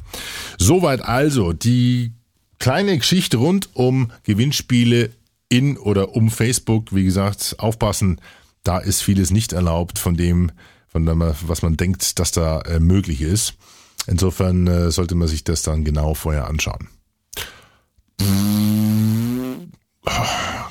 Soweit 0.57 1.01
also 1.01 1.51
die 1.51 2.13
kleine 2.57 2.97
Geschichte 2.97 3.37
rund 3.37 3.69
um 3.73 4.11
Gewinnspiele 4.23 5.09
in 5.49 5.77
oder 5.77 6.15
um 6.15 6.29
Facebook. 6.29 6.95
Wie 6.95 7.03
gesagt, 7.03 7.55
aufpassen, 7.57 8.21
da 8.63 8.77
ist 8.77 9.01
vieles 9.01 9.31
nicht 9.31 9.51
erlaubt 9.51 9.99
von 9.99 10.15
dem, 10.15 10.51
von 10.87 11.05
dem, 11.05 11.21
was 11.41 11.63
man 11.63 11.75
denkt, 11.75 12.17
dass 12.19 12.31
da 12.31 12.61
äh, 12.61 12.79
möglich 12.79 13.21
ist. 13.21 13.55
Insofern 14.07 14.67
äh, 14.67 14.91
sollte 14.91 15.15
man 15.15 15.27
sich 15.27 15.43
das 15.43 15.63
dann 15.63 15.83
genau 15.83 16.13
vorher 16.13 16.47
anschauen. 16.47 16.87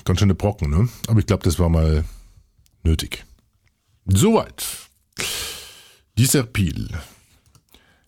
Ganz 0.04 0.18
schöne 0.18 0.34
Brocken, 0.34 0.70
ne? 0.70 0.88
Aber 1.06 1.20
ich 1.20 1.26
glaube, 1.26 1.44
das 1.44 1.58
war 1.58 1.68
mal 1.68 2.04
nötig. 2.82 3.24
Soweit. 4.06 4.66
Die 6.18 6.26
Serpil. 6.26 6.88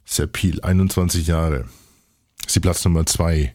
Serpil, 0.05 0.61
21 0.61 1.27
Jahre. 1.27 1.67
Sie 2.47 2.61
Platz 2.61 2.85
Nummer 2.85 3.07
2. 3.07 3.55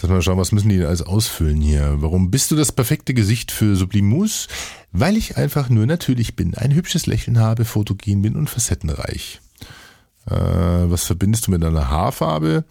Lass 0.00 0.10
mal 0.10 0.22
schauen, 0.22 0.38
was 0.38 0.52
müssen 0.52 0.68
die 0.68 0.82
alles 0.82 1.02
ausfüllen 1.02 1.60
hier? 1.60 1.96
Warum 2.00 2.30
bist 2.30 2.50
du 2.50 2.56
das 2.56 2.72
perfekte 2.72 3.14
Gesicht 3.14 3.50
für 3.50 3.76
Sublimus? 3.76 4.48
Weil 4.90 5.16
ich 5.16 5.36
einfach 5.36 5.68
nur 5.68 5.86
natürlich 5.86 6.34
bin, 6.34 6.54
ein 6.54 6.74
hübsches 6.74 7.06
Lächeln 7.06 7.38
habe, 7.38 7.64
fotogen 7.64 8.22
bin 8.22 8.36
und 8.36 8.48
facettenreich. 8.48 9.40
Äh, 10.30 10.34
was 10.34 11.04
verbindest 11.04 11.46
du 11.46 11.50
mit 11.50 11.64
einer 11.64 11.90
Haarfarbe? 11.90 12.64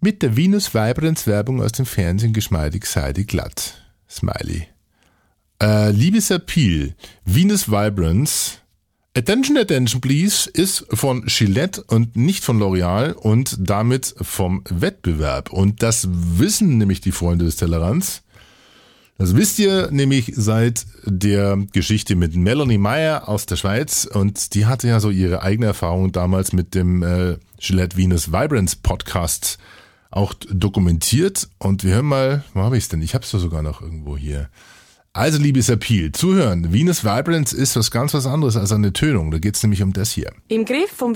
Mit 0.00 0.22
der 0.22 0.36
Venus 0.36 0.74
Vibrance 0.74 1.26
Werbung 1.26 1.62
aus 1.62 1.72
dem 1.72 1.86
Fernsehen 1.86 2.32
geschmeidig, 2.32 2.86
seidig, 2.86 3.28
glatt. 3.28 3.82
Smiley. 4.08 4.68
Äh, 5.62 5.90
liebes 5.90 6.30
Appeal, 6.30 6.94
Venus 7.24 7.70
Vibrance, 7.70 8.58
Attention, 9.16 9.56
attention, 9.56 10.00
please, 10.00 10.50
ist 10.50 10.86
von 10.90 11.24
Gillette 11.26 11.84
und 11.84 12.16
nicht 12.16 12.42
von 12.42 12.58
L'Oreal 12.58 13.12
und 13.12 13.56
damit 13.60 14.12
vom 14.20 14.64
Wettbewerb. 14.68 15.52
Und 15.52 15.84
das 15.84 16.08
wissen 16.10 16.78
nämlich 16.78 17.00
die 17.00 17.12
Freunde 17.12 17.44
des 17.44 17.54
Tellerants. 17.54 18.23
Das 19.16 19.36
wisst 19.36 19.60
ihr 19.60 19.90
nämlich 19.92 20.32
seit 20.34 20.86
der 21.04 21.56
Geschichte 21.72 22.16
mit 22.16 22.34
Melanie 22.34 22.78
Meyer 22.78 23.28
aus 23.28 23.46
der 23.46 23.54
Schweiz 23.54 24.08
und 24.12 24.54
die 24.54 24.66
hatte 24.66 24.88
ja 24.88 24.98
so 24.98 25.10
ihre 25.10 25.42
eigene 25.42 25.66
Erfahrung 25.66 26.10
damals 26.10 26.52
mit 26.52 26.74
dem 26.74 27.02
äh, 27.04 27.36
Gillette 27.60 27.96
Venus 27.96 28.32
Vibrance 28.32 28.76
Podcast 28.82 29.58
auch 30.10 30.34
dokumentiert 30.34 31.48
und 31.58 31.84
wir 31.84 31.94
hören 31.94 32.06
mal, 32.06 32.44
wo 32.54 32.62
habe 32.62 32.76
ich 32.76 32.84
es 32.84 32.88
denn? 32.88 33.02
Ich 33.02 33.14
habe 33.14 33.24
es 33.24 33.30
sogar 33.30 33.62
noch 33.62 33.80
irgendwo 33.80 34.16
hier. 34.16 34.48
Also 35.12 35.38
liebes 35.38 35.68
Appeal, 35.68 36.10
zuhören. 36.10 36.72
Venus 36.72 37.04
Vibrance 37.04 37.56
ist 37.56 37.76
was 37.76 37.92
ganz 37.92 38.14
was 38.14 38.26
anderes 38.26 38.56
als 38.56 38.72
eine 38.72 38.92
Tönung. 38.92 39.30
Da 39.30 39.38
geht 39.38 39.54
es 39.54 39.62
nämlich 39.62 39.82
um 39.82 39.92
das 39.92 40.10
hier. 40.10 40.32
Im 40.48 40.64
Griff 40.64 40.90
vom 40.90 41.14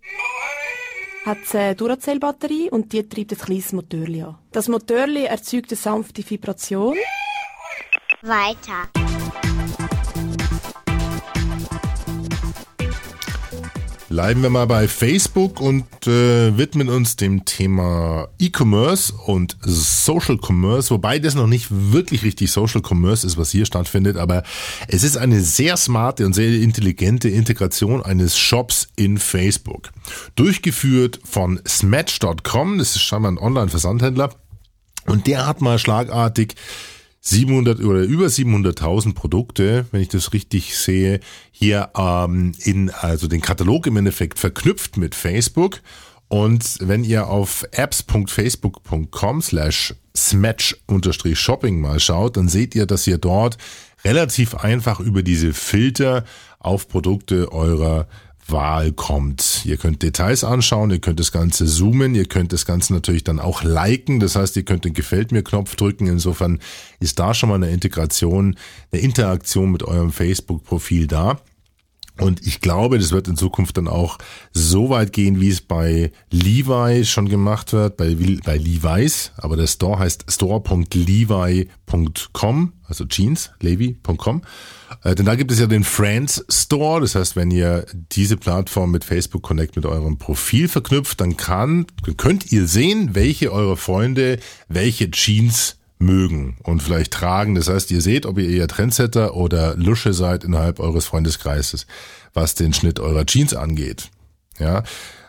hat 1.26 1.38
es 1.44 1.54
eine 1.54 1.74
Duracell-Batterie 1.74 2.70
und 2.70 2.92
die 2.92 3.08
treibt 3.08 3.32
ein 3.32 3.38
kleines 3.38 3.72
Motörli 3.72 4.22
an. 4.22 4.36
Das 4.52 4.68
Motörli 4.68 5.24
erzeugt 5.24 5.72
eine 5.72 5.76
sanfte 5.76 6.28
Vibration. 6.28 6.96
Weiter. 8.22 8.88
Bleiben 14.08 14.42
wir 14.42 14.50
mal 14.50 14.66
bei 14.66 14.88
Facebook 14.88 15.60
und 15.60 15.84
äh, 16.06 16.56
widmen 16.56 16.88
uns 16.88 17.14
dem 17.14 17.44
Thema 17.44 18.28
E-Commerce 18.40 19.12
und 19.12 19.56
Social 19.62 20.38
Commerce, 20.42 20.90
wobei 20.90 21.20
das 21.20 21.36
noch 21.36 21.46
nicht 21.46 21.68
wirklich 21.70 22.24
richtig 22.24 22.50
Social 22.50 22.82
Commerce 22.82 23.24
ist, 23.24 23.36
was 23.36 23.50
hier 23.50 23.66
stattfindet, 23.66 24.16
aber 24.16 24.42
es 24.88 25.04
ist 25.04 25.16
eine 25.16 25.40
sehr 25.40 25.76
smarte 25.76 26.26
und 26.26 26.32
sehr 26.32 26.60
intelligente 26.60 27.28
Integration 27.28 28.02
eines 28.02 28.36
Shops 28.36 28.88
in 28.96 29.18
Facebook. 29.18 29.90
Durchgeführt 30.34 31.20
von 31.22 31.60
Smatch.com, 31.68 32.78
das 32.78 32.96
ist 32.96 33.02
scheinbar 33.02 33.30
ein 33.30 33.38
Online-Versandhändler, 33.38 34.30
und 35.06 35.26
der 35.26 35.46
hat 35.46 35.60
mal 35.60 35.78
schlagartig 35.78 36.54
700 37.28 37.80
oder 37.80 38.00
über 38.00 38.26
700.000 38.26 39.14
Produkte, 39.14 39.86
wenn 39.90 40.00
ich 40.00 40.08
das 40.08 40.32
richtig 40.32 40.76
sehe, 40.76 41.20
hier 41.50 41.90
ähm, 41.96 42.52
in 42.60 42.90
also 42.90 43.28
den 43.28 43.42
Katalog 43.42 43.86
im 43.86 43.98
Endeffekt 43.98 44.38
verknüpft 44.38 44.96
mit 44.96 45.14
Facebook. 45.14 45.80
Und 46.28 46.78
wenn 46.80 47.04
ihr 47.04 47.28
auf 47.28 47.66
apps.facebook.com 47.72 49.42
slash 49.42 49.94
smatch-shopping 50.16 51.80
mal 51.80 52.00
schaut, 52.00 52.36
dann 52.36 52.48
seht 52.48 52.74
ihr, 52.74 52.86
dass 52.86 53.06
ihr 53.06 53.18
dort 53.18 53.58
relativ 54.04 54.54
einfach 54.54 55.00
über 55.00 55.22
diese 55.22 55.52
Filter 55.52 56.24
auf 56.58 56.88
Produkte 56.88 57.52
eurer 57.52 58.08
Wahl 58.50 58.92
kommt. 58.92 59.64
Ihr 59.64 59.76
könnt 59.76 60.02
Details 60.02 60.44
anschauen, 60.44 60.90
ihr 60.90 61.00
könnt 61.00 61.20
das 61.20 61.32
Ganze 61.32 61.66
zoomen, 61.66 62.14
ihr 62.14 62.26
könnt 62.26 62.52
das 62.52 62.66
Ganze 62.66 62.92
natürlich 62.92 63.24
dann 63.24 63.40
auch 63.40 63.62
liken, 63.62 64.20
das 64.20 64.36
heißt, 64.36 64.56
ihr 64.56 64.64
könnt 64.64 64.84
den 64.84 64.94
Gefällt 64.94 65.32
mir 65.32 65.42
Knopf 65.42 65.76
drücken. 65.76 66.06
Insofern 66.06 66.60
ist 67.00 67.18
da 67.18 67.34
schon 67.34 67.48
mal 67.48 67.56
eine 67.56 67.70
Integration, 67.70 68.56
eine 68.92 69.02
Interaktion 69.02 69.72
mit 69.72 69.82
eurem 69.82 70.12
Facebook-Profil 70.12 71.06
da. 71.06 71.40
Und 72.20 72.46
ich 72.46 72.60
glaube, 72.60 72.98
das 72.98 73.12
wird 73.12 73.28
in 73.28 73.36
Zukunft 73.36 73.76
dann 73.76 73.86
auch 73.86 74.18
so 74.52 74.90
weit 74.90 75.12
gehen, 75.12 75.40
wie 75.40 75.50
es 75.50 75.60
bei 75.60 76.10
Levi 76.30 77.04
schon 77.04 77.28
gemacht 77.28 77.72
wird, 77.72 77.96
bei, 77.96 78.16
bei 78.44 78.56
Levi's. 78.56 79.30
Aber 79.36 79.56
der 79.56 79.68
Store 79.68 80.00
heißt 80.00 80.24
store.levi.com, 80.28 82.72
also 82.88 83.04
Jeans, 83.04 83.52
levi.com. 83.60 84.42
Äh, 85.04 85.14
denn 85.14 85.26
da 85.26 85.34
gibt 85.34 85.50
es 85.50 85.60
ja 85.60 85.66
den 85.66 85.84
Friends 85.84 86.44
Store. 86.48 87.00
Das 87.00 87.14
heißt, 87.14 87.36
wenn 87.36 87.50
ihr 87.50 87.86
diese 88.12 88.36
Plattform 88.36 88.90
mit 88.90 89.04
Facebook 89.04 89.42
Connect 89.42 89.76
mit 89.76 89.86
eurem 89.86 90.18
Profil 90.18 90.68
verknüpft, 90.68 91.20
dann 91.20 91.36
kann, 91.36 91.86
könnt 92.16 92.52
ihr 92.52 92.66
sehen, 92.66 93.14
welche 93.14 93.52
eurer 93.52 93.76
Freunde 93.76 94.38
welche 94.68 95.10
Jeans 95.10 95.76
mögen 95.98 96.58
und 96.62 96.82
vielleicht 96.82 97.12
tragen. 97.12 97.54
Das 97.54 97.68
heißt, 97.68 97.90
ihr 97.90 98.00
seht, 98.00 98.26
ob 98.26 98.38
ihr 98.38 98.48
eher 98.48 98.68
Trendsetter 98.68 99.34
oder 99.34 99.76
Lusche 99.76 100.12
seid 100.12 100.44
innerhalb 100.44 100.80
eures 100.80 101.06
Freundeskreises, 101.06 101.86
was 102.34 102.54
den 102.54 102.72
Schnitt 102.72 103.00
eurer 103.00 103.26
Jeans 103.26 103.54
angeht. 103.54 104.10
Ja, 104.58 104.82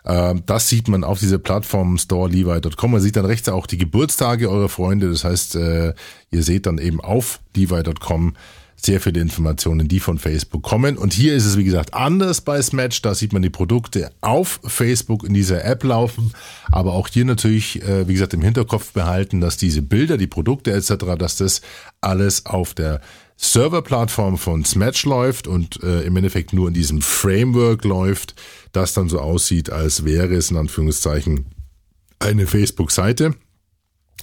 äh, 0.04 0.34
das 0.46 0.68
sieht 0.68 0.88
man 0.88 1.04
auf 1.04 1.18
dieser 1.18 1.38
Plattform 1.38 1.98
storelevi.com. 1.98 2.90
Man 2.90 3.00
sieht 3.00 3.16
dann 3.16 3.24
rechts 3.26 3.48
auch 3.48 3.66
die 3.66 3.78
Geburtstage 3.78 4.50
eurer 4.50 4.68
Freunde. 4.68 5.10
Das 5.10 5.24
heißt, 5.24 5.56
äh, 5.56 5.94
ihr 6.30 6.42
seht 6.42 6.66
dann 6.66 6.78
eben 6.78 7.00
auf 7.00 7.40
levi.com 7.54 8.34
sehr 8.84 9.00
viele 9.00 9.20
Informationen, 9.20 9.88
die 9.88 10.00
von 10.00 10.18
Facebook 10.18 10.62
kommen. 10.62 10.96
Und 10.96 11.12
hier 11.12 11.34
ist 11.34 11.46
es, 11.46 11.56
wie 11.56 11.64
gesagt, 11.64 11.94
anders 11.94 12.40
bei 12.40 12.60
Smatch. 12.60 13.02
Da 13.02 13.14
sieht 13.14 13.32
man 13.32 13.42
die 13.42 13.50
Produkte 13.50 14.10
auf 14.20 14.60
Facebook 14.64 15.24
in 15.24 15.34
dieser 15.34 15.64
App 15.64 15.84
laufen. 15.84 16.32
Aber 16.70 16.94
auch 16.94 17.08
hier 17.08 17.24
natürlich, 17.24 17.82
äh, 17.82 18.08
wie 18.08 18.14
gesagt, 18.14 18.34
im 18.34 18.42
Hinterkopf 18.42 18.92
behalten, 18.92 19.40
dass 19.40 19.56
diese 19.56 19.82
Bilder, 19.82 20.16
die 20.16 20.26
Produkte 20.26 20.72
etc., 20.72 21.16
dass 21.18 21.36
das 21.36 21.60
alles 22.00 22.46
auf 22.46 22.74
der 22.74 23.00
Serverplattform 23.36 24.36
von 24.36 24.64
Smatch 24.64 25.06
läuft 25.06 25.46
und 25.46 25.82
äh, 25.82 26.02
im 26.02 26.16
Endeffekt 26.16 26.52
nur 26.52 26.68
in 26.68 26.74
diesem 26.74 27.00
Framework 27.00 27.84
läuft, 27.84 28.34
das 28.72 28.92
dann 28.92 29.08
so 29.08 29.18
aussieht, 29.18 29.70
als 29.70 30.04
wäre 30.04 30.34
es 30.34 30.50
in 30.50 30.58
Anführungszeichen 30.58 31.46
eine 32.18 32.46
Facebook-Seite. 32.46 33.34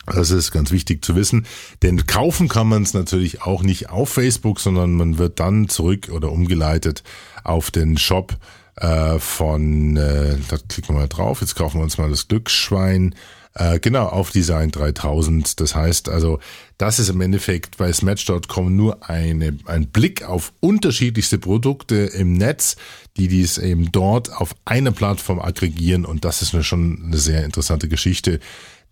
Das 0.06 0.32
ist 0.32 0.52
ganz 0.52 0.72
wichtig 0.72 1.04
zu 1.04 1.16
wissen, 1.16 1.46
denn 1.82 2.08
kaufen 2.08 2.48
kann 2.48 2.68
man 2.68 2.84
es 2.84 2.94
natürlich 2.94 3.42
auch 3.42 3.62
nicht 3.62 3.90
auf 3.90 4.10
Facebook, 4.10 4.60
sondern 4.60 4.94
man 4.94 5.18
wird 5.18 5.40
dann 5.40 5.68
zurück 5.68 6.10
oder 6.12 6.32
umgeleitet 6.32 7.04
auf 7.44 7.72
den 7.72 7.98
Shop 7.98 8.38
äh, 8.76 9.20
von, 9.20 9.98
äh, 9.98 10.38
da 10.48 10.58
klicken 10.58 10.96
wir 10.96 11.02
mal 11.02 11.08
drauf, 11.08 11.42
jetzt 11.42 11.56
kaufen 11.56 11.80
wir 11.80 11.84
uns 11.84 11.98
mal 11.98 12.10
das 12.10 12.28
Glücksschwein 12.28 13.16
Äh, 13.60 13.80
genau, 13.80 14.06
auf 14.06 14.30
Design 14.30 14.70
3000. 14.70 15.60
Das 15.60 15.74
heißt 15.74 16.10
also, 16.10 16.40
das 16.78 17.00
ist 17.00 17.10
im 17.10 17.22
Endeffekt 17.22 17.78
bei 17.78 17.92
Smatch.com 17.92 18.76
nur 18.76 19.10
eine, 19.10 19.58
ein 19.66 19.88
Blick 19.88 20.24
auf 20.24 20.54
unterschiedlichste 20.60 21.40
Produkte 21.40 21.96
im 21.96 22.34
Netz, 22.34 22.76
die 23.18 23.28
dies 23.28 23.58
eben 23.58 23.92
dort 23.92 24.32
auf 24.32 24.56
einer 24.66 24.92
Plattform 24.92 25.40
aggregieren 25.40 26.06
und 26.06 26.24
das 26.24 26.44
ist 26.44 26.54
eine, 26.54 26.64
schon 26.64 27.02
eine 27.06 27.18
sehr 27.18 27.46
interessante 27.46 27.88
Geschichte. 27.88 28.40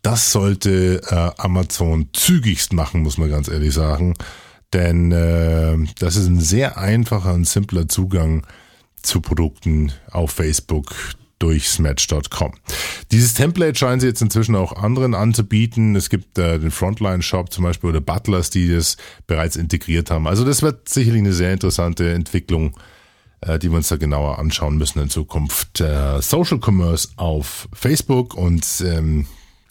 Das 0.05 0.31
sollte 0.31 1.01
äh, 1.09 1.41
Amazon 1.41 2.09
zügigst 2.13 2.73
machen, 2.73 3.01
muss 3.01 3.17
man 3.17 3.27
ganz 3.27 3.47
ehrlich 3.47 3.73
sagen. 3.73 4.13
Denn 4.71 5.11
äh, 5.11 5.75
das 5.97 6.15
ist 6.15 6.27
ein 6.27 6.39
sehr 6.39 6.77
einfacher 6.77 7.33
und 7.33 7.47
simpler 7.47 7.87
Zugang 7.89 8.45
zu 9.01 9.19
Produkten 9.19 9.93
auf 10.11 10.29
Facebook 10.29 10.93
durch 11.39 11.67
Smatch.com. 11.69 12.53
Dieses 13.11 13.33
Template 13.33 13.79
scheinen 13.79 13.99
sie 13.99 14.05
jetzt 14.05 14.21
inzwischen 14.21 14.55
auch 14.55 14.73
anderen 14.73 15.15
anzubieten. 15.15 15.95
Es 15.95 16.11
gibt 16.11 16.37
äh, 16.37 16.59
den 16.59 16.69
Frontline-Shop 16.69 17.51
zum 17.51 17.63
Beispiel 17.63 17.89
oder 17.89 18.01
Butlers, 18.01 18.51
die 18.51 18.69
das 18.69 18.97
bereits 19.25 19.55
integriert 19.55 20.11
haben. 20.11 20.27
Also 20.27 20.45
das 20.45 20.61
wird 20.61 20.87
sicherlich 20.87 21.23
eine 21.23 21.33
sehr 21.33 21.51
interessante 21.51 22.13
Entwicklung, 22.13 22.77
äh, 23.41 23.57
die 23.57 23.71
wir 23.71 23.77
uns 23.77 23.87
da 23.87 23.95
genauer 23.95 24.37
anschauen 24.37 24.77
müssen 24.77 24.99
in 24.99 25.09
Zukunft. 25.09 25.81
Äh, 25.81 26.21
Social 26.21 26.59
Commerce 26.63 27.07
auf 27.15 27.67
Facebook 27.73 28.35
und 28.35 28.83
ähm, 28.85 29.25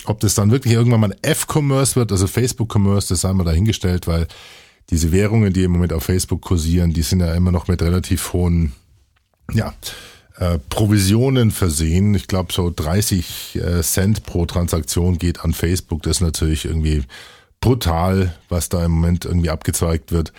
ob 0.04 0.20
das 0.20 0.34
dann 0.34 0.50
wirklich 0.50 0.74
irgendwann 0.74 1.00
mal 1.00 1.16
F-Commerce 1.22 1.96
wird, 1.96 2.12
also 2.12 2.26
Facebook-Commerce, 2.26 3.08
das 3.08 3.22
sei 3.22 3.32
mal 3.32 3.44
dahingestellt, 3.44 4.06
weil 4.06 4.26
diese 4.90 5.12
Währungen, 5.12 5.52
die 5.52 5.64
im 5.64 5.72
Moment 5.72 5.92
auf 5.92 6.04
Facebook 6.04 6.42
kursieren, 6.42 6.92
die 6.92 7.02
sind 7.02 7.20
ja 7.20 7.34
immer 7.34 7.52
noch 7.52 7.68
mit 7.68 7.80
relativ 7.82 8.32
hohen, 8.32 8.72
ja, 9.52 9.72
äh, 10.36 10.58
Provisionen 10.68 11.50
versehen. 11.50 12.14
Ich 12.14 12.26
glaube, 12.26 12.52
so 12.52 12.72
30 12.74 13.56
äh, 13.56 13.82
Cent 13.82 14.24
pro 14.24 14.46
Transaktion 14.46 15.18
geht 15.18 15.40
an 15.40 15.54
Facebook. 15.54 16.02
Das 16.02 16.16
ist 16.16 16.22
natürlich 16.22 16.64
irgendwie 16.64 17.04
brutal, 17.60 18.34
was 18.48 18.68
da 18.68 18.84
im 18.84 18.92
Moment 18.92 19.24
irgendwie 19.24 19.50
abgezeigt 19.50 20.12
wird. 20.12 20.32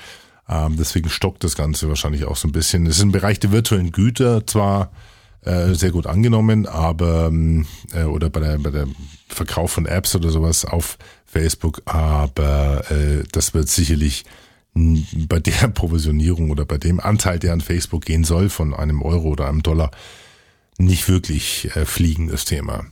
Ähm, 0.48 0.76
deswegen 0.78 1.10
stockt 1.10 1.44
das 1.44 1.56
Ganze 1.56 1.90
wahrscheinlich 1.90 2.26
auch 2.26 2.36
so 2.36 2.48
ein 2.48 2.52
bisschen. 2.52 2.86
Es 2.86 2.98
ist 2.98 3.04
im 3.04 3.12
Bereich 3.12 3.40
der 3.40 3.52
virtuellen 3.52 3.92
Güter 3.92 4.46
zwar 4.46 4.92
äh, 5.46 5.74
sehr 5.76 5.92
gut 5.92 6.08
angenommen, 6.08 6.66
aber 6.66 7.28
ähm, 7.28 7.66
äh, 7.94 8.04
oder 8.04 8.30
bei 8.30 8.40
der, 8.40 8.58
bei 8.58 8.72
der 8.72 8.88
Verkauf 9.28 9.72
von 9.72 9.86
Apps 9.86 10.16
oder 10.16 10.30
sowas 10.30 10.66
auf 10.66 10.98
Facebook, 11.26 11.82
aber 11.86 12.90
äh, 12.90 13.24
das 13.32 13.54
wird 13.54 13.70
sicherlich 13.70 14.26
bei 14.74 15.40
der 15.40 15.68
Provisionierung 15.74 16.50
oder 16.50 16.66
bei 16.66 16.78
dem 16.78 17.00
Anteil, 17.00 17.40
der 17.40 17.54
an 17.54 17.62
Facebook 17.62 18.06
gehen 18.06 18.24
soll, 18.24 18.50
von 18.50 18.74
einem 18.74 19.02
Euro 19.02 19.30
oder 19.30 19.48
einem 19.48 19.64
Dollar, 19.64 19.92
nicht 20.78 21.08
wirklich 21.08 21.70
äh, 21.76 21.86
fliegen, 21.86 22.28
das 22.28 22.46
Thema. 22.46 22.86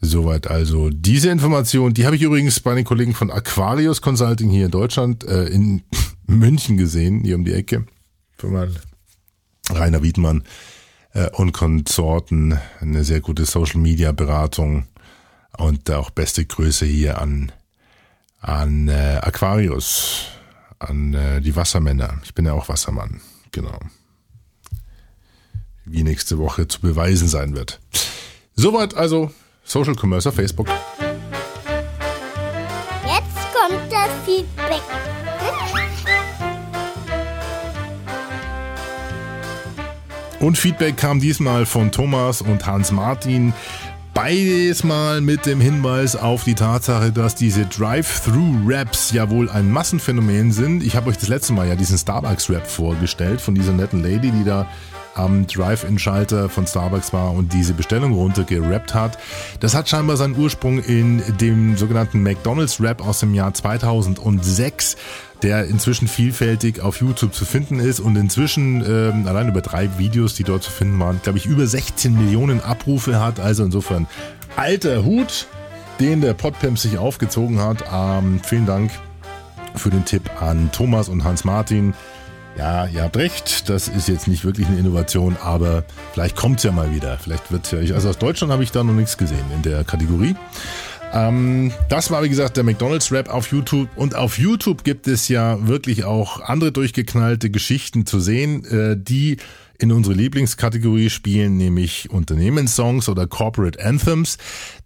Soweit 0.00 0.46
also 0.46 0.90
diese 0.90 1.30
Information. 1.30 1.92
Die 1.92 2.06
habe 2.06 2.14
ich 2.14 2.22
übrigens 2.22 2.60
bei 2.60 2.74
den 2.74 2.84
Kollegen 2.84 3.14
von 3.14 3.32
Aquarius 3.32 4.00
Consulting 4.00 4.48
hier 4.48 4.66
in 4.66 4.70
Deutschland, 4.70 5.24
äh, 5.24 5.46
in 5.46 5.82
München 6.26 6.76
gesehen, 6.76 7.22
hier 7.24 7.34
um 7.34 7.44
die 7.44 7.54
Ecke. 7.54 7.86
Für 8.36 8.48
mal 8.48 8.70
Rainer 9.70 10.02
Wiedmann 10.02 10.44
äh, 11.14 11.30
und 11.30 11.52
Konsorten. 11.52 12.58
Eine 12.80 13.04
sehr 13.04 13.20
gute 13.20 13.44
Social 13.44 13.80
Media 13.80 14.12
Beratung 14.12 14.86
und 15.56 15.90
auch 15.90 16.10
beste 16.10 16.44
Größe 16.44 16.86
hier 16.86 17.20
an, 17.20 17.52
an 18.40 18.88
äh, 18.88 19.20
Aquarius 19.22 20.26
an 20.78 21.14
äh, 21.14 21.40
die 21.40 21.56
Wassermänner. 21.56 22.20
Ich 22.24 22.34
bin 22.34 22.46
ja 22.46 22.52
auch 22.52 22.68
Wassermann, 22.68 23.20
genau. 23.50 23.78
Wie 25.84 26.02
nächste 26.02 26.38
Woche 26.38 26.68
zu 26.68 26.80
beweisen 26.80 27.28
sein 27.28 27.56
wird. 27.56 27.80
Soweit 28.54 28.94
also 28.94 29.32
Social 29.64 29.96
Commerce 29.96 30.28
auf 30.28 30.34
Facebook. 30.34 30.68
Jetzt 33.06 33.54
kommt 33.54 33.92
das 33.92 34.10
Feedback. 34.24 34.82
Und 40.40 40.56
Feedback 40.56 40.96
kam 40.96 41.20
diesmal 41.20 41.66
von 41.66 41.90
Thomas 41.90 42.42
und 42.42 42.64
Hans 42.64 42.92
Martin. 42.92 43.52
Beides 44.14 44.84
mal 44.84 45.20
mit 45.20 45.46
dem 45.46 45.60
Hinweis 45.60 46.16
auf 46.16 46.44
die 46.44 46.54
Tatsache, 46.54 47.12
dass 47.12 47.34
diese 47.34 47.66
Drive-Through-Raps 47.66 49.12
ja 49.12 49.30
wohl 49.30 49.50
ein 49.50 49.70
Massenphänomen 49.70 50.52
sind. 50.52 50.82
Ich 50.82 50.96
habe 50.96 51.10
euch 51.10 51.18
das 51.18 51.28
letzte 51.28 51.52
Mal 51.52 51.68
ja 51.68 51.74
diesen 51.74 51.98
Starbucks-Rap 51.98 52.66
vorgestellt 52.66 53.40
von 53.40 53.54
dieser 53.54 53.72
netten 53.72 54.02
Lady, 54.02 54.30
die 54.30 54.44
da 54.44 54.66
am 55.18 55.46
Drive-In-Schalter 55.46 56.48
von 56.48 56.66
Starbucks 56.66 57.12
war 57.12 57.32
und 57.32 57.52
diese 57.52 57.74
Bestellung 57.74 58.12
runtergerappt 58.12 58.94
hat. 58.94 59.18
Das 59.60 59.74
hat 59.74 59.88
scheinbar 59.88 60.16
seinen 60.16 60.36
Ursprung 60.36 60.78
in 60.78 61.22
dem 61.40 61.76
sogenannten 61.76 62.22
McDonald's-Rap 62.22 63.04
aus 63.04 63.20
dem 63.20 63.34
Jahr 63.34 63.52
2006 63.52 64.96
der 65.42 65.66
inzwischen 65.66 66.08
vielfältig 66.08 66.80
auf 66.80 67.00
YouTube 67.00 67.34
zu 67.34 67.44
finden 67.44 67.78
ist 67.78 68.00
und 68.00 68.16
inzwischen 68.16 68.84
ähm, 68.84 69.26
allein 69.26 69.48
über 69.48 69.60
drei 69.60 69.98
Videos, 69.98 70.34
die 70.34 70.44
dort 70.44 70.62
zu 70.62 70.70
finden 70.70 70.98
waren, 70.98 71.20
glaube 71.22 71.38
ich, 71.38 71.46
über 71.46 71.66
16 71.66 72.14
Millionen 72.16 72.60
Abrufe 72.60 73.20
hat. 73.20 73.38
Also 73.40 73.64
insofern 73.64 74.06
alter 74.56 75.04
Hut, 75.04 75.46
den 76.00 76.20
der 76.20 76.34
Podpimp 76.34 76.78
sich 76.78 76.98
aufgezogen 76.98 77.60
hat. 77.60 77.84
Ähm, 77.92 78.40
vielen 78.42 78.66
Dank 78.66 78.90
für 79.76 79.90
den 79.90 80.04
Tipp 80.04 80.30
an 80.40 80.70
Thomas 80.72 81.08
und 81.08 81.24
Hans 81.24 81.44
Martin. 81.44 81.94
Ja, 82.56 82.86
ihr 82.86 83.04
habt 83.04 83.16
recht, 83.16 83.68
das 83.68 83.86
ist 83.86 84.08
jetzt 84.08 84.26
nicht 84.26 84.44
wirklich 84.44 84.66
eine 84.66 84.78
Innovation, 84.78 85.36
aber 85.40 85.84
vielleicht 86.12 86.34
kommt's 86.34 86.64
ja 86.64 86.72
mal 86.72 86.92
wieder. 86.92 87.16
Vielleicht 87.16 87.52
wird's 87.52 87.70
ja, 87.70 87.78
also 87.94 88.08
aus 88.08 88.18
Deutschland 88.18 88.52
habe 88.52 88.64
ich 88.64 88.72
da 88.72 88.82
noch 88.82 88.94
nichts 88.94 89.16
gesehen 89.16 89.44
in 89.54 89.62
der 89.62 89.84
Kategorie. 89.84 90.34
Ähm, 91.12 91.72
das 91.88 92.10
war, 92.10 92.22
wie 92.22 92.28
gesagt, 92.28 92.56
der 92.56 92.64
McDonalds-Rap 92.64 93.28
auf 93.28 93.50
YouTube. 93.50 93.88
Und 93.96 94.14
auf 94.14 94.38
YouTube 94.38 94.84
gibt 94.84 95.06
es 95.08 95.28
ja 95.28 95.66
wirklich 95.66 96.04
auch 96.04 96.40
andere 96.40 96.72
durchgeknallte 96.72 97.50
Geschichten 97.50 98.06
zu 98.06 98.20
sehen, 98.20 98.64
äh, 98.64 98.96
die 98.96 99.38
in 99.78 99.92
unsere 99.92 100.14
Lieblingskategorie 100.14 101.08
spielen, 101.08 101.56
nämlich 101.56 102.10
Unternehmenssongs 102.10 103.08
oder 103.08 103.26
Corporate 103.26 103.82
Anthems. 103.84 104.36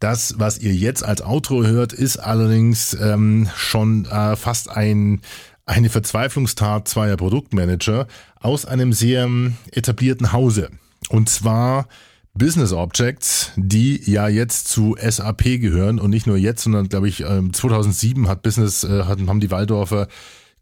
Das, 0.01 0.35
was 0.39 0.59
ihr 0.59 0.75
jetzt 0.75 1.03
als 1.03 1.23
Outro 1.23 1.65
hört, 1.65 1.95
ist 1.95 2.19
allerdings 2.19 2.95
ähm, 3.01 3.49
schon 3.57 4.05
äh, 4.05 4.37
fast 4.37 4.71
ein 4.71 5.21
eine 5.65 5.91
Verzweiflungstat 5.91 6.89
zweier 6.89 7.17
Produktmanager 7.17 8.09
aus 8.41 8.67
einem 8.67 8.93
sehr 8.93 9.25
ähm, 9.25 9.57
etablierten 9.71 10.33
Hause. 10.33 10.71
Und 11.09 11.29
zwar 11.29 11.87
Business 12.35 12.73
Objects, 12.73 13.53
die 13.57 14.11
ja 14.11 14.27
jetzt 14.27 14.68
zu 14.68 14.97
SAP 14.99 15.61
gehören 15.61 15.99
und 15.99 16.11
nicht 16.11 16.27
nur 16.27 16.38
jetzt, 16.38 16.62
sondern 16.62 16.88
glaube 16.88 17.09
ich 17.09 17.18
2007 17.18 18.23
ähm, 18.23 18.29
hat 18.29 18.42
Business 18.42 18.85
äh, 18.85 19.05
haben 19.05 19.40
die 19.40 19.51
Waldorfer 19.51 20.09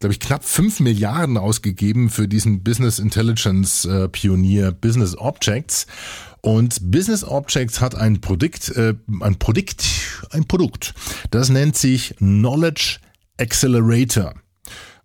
glaube 0.00 0.12
ich 0.12 0.20
knapp 0.20 0.44
fünf 0.44 0.80
Milliarden 0.80 1.36
ausgegeben 1.36 2.10
für 2.10 2.26
diesen 2.26 2.64
Business 2.64 2.98
Intelligence 2.98 3.84
äh, 3.84 4.08
Pionier 4.08 4.72
Business 4.72 5.16
Objects 5.16 5.86
und 6.40 6.90
Business 6.90 7.22
Objects 7.22 7.80
hat 7.80 7.94
ein 7.94 8.20
Produkt 8.20 8.70
äh, 8.70 8.94
ein 9.20 9.38
Produkt 9.38 9.84
ein 10.32 10.46
Produkt, 10.46 10.94
das 11.30 11.50
nennt 11.50 11.76
sich 11.76 12.16
Knowledge 12.16 12.98
Accelerator. 13.38 14.34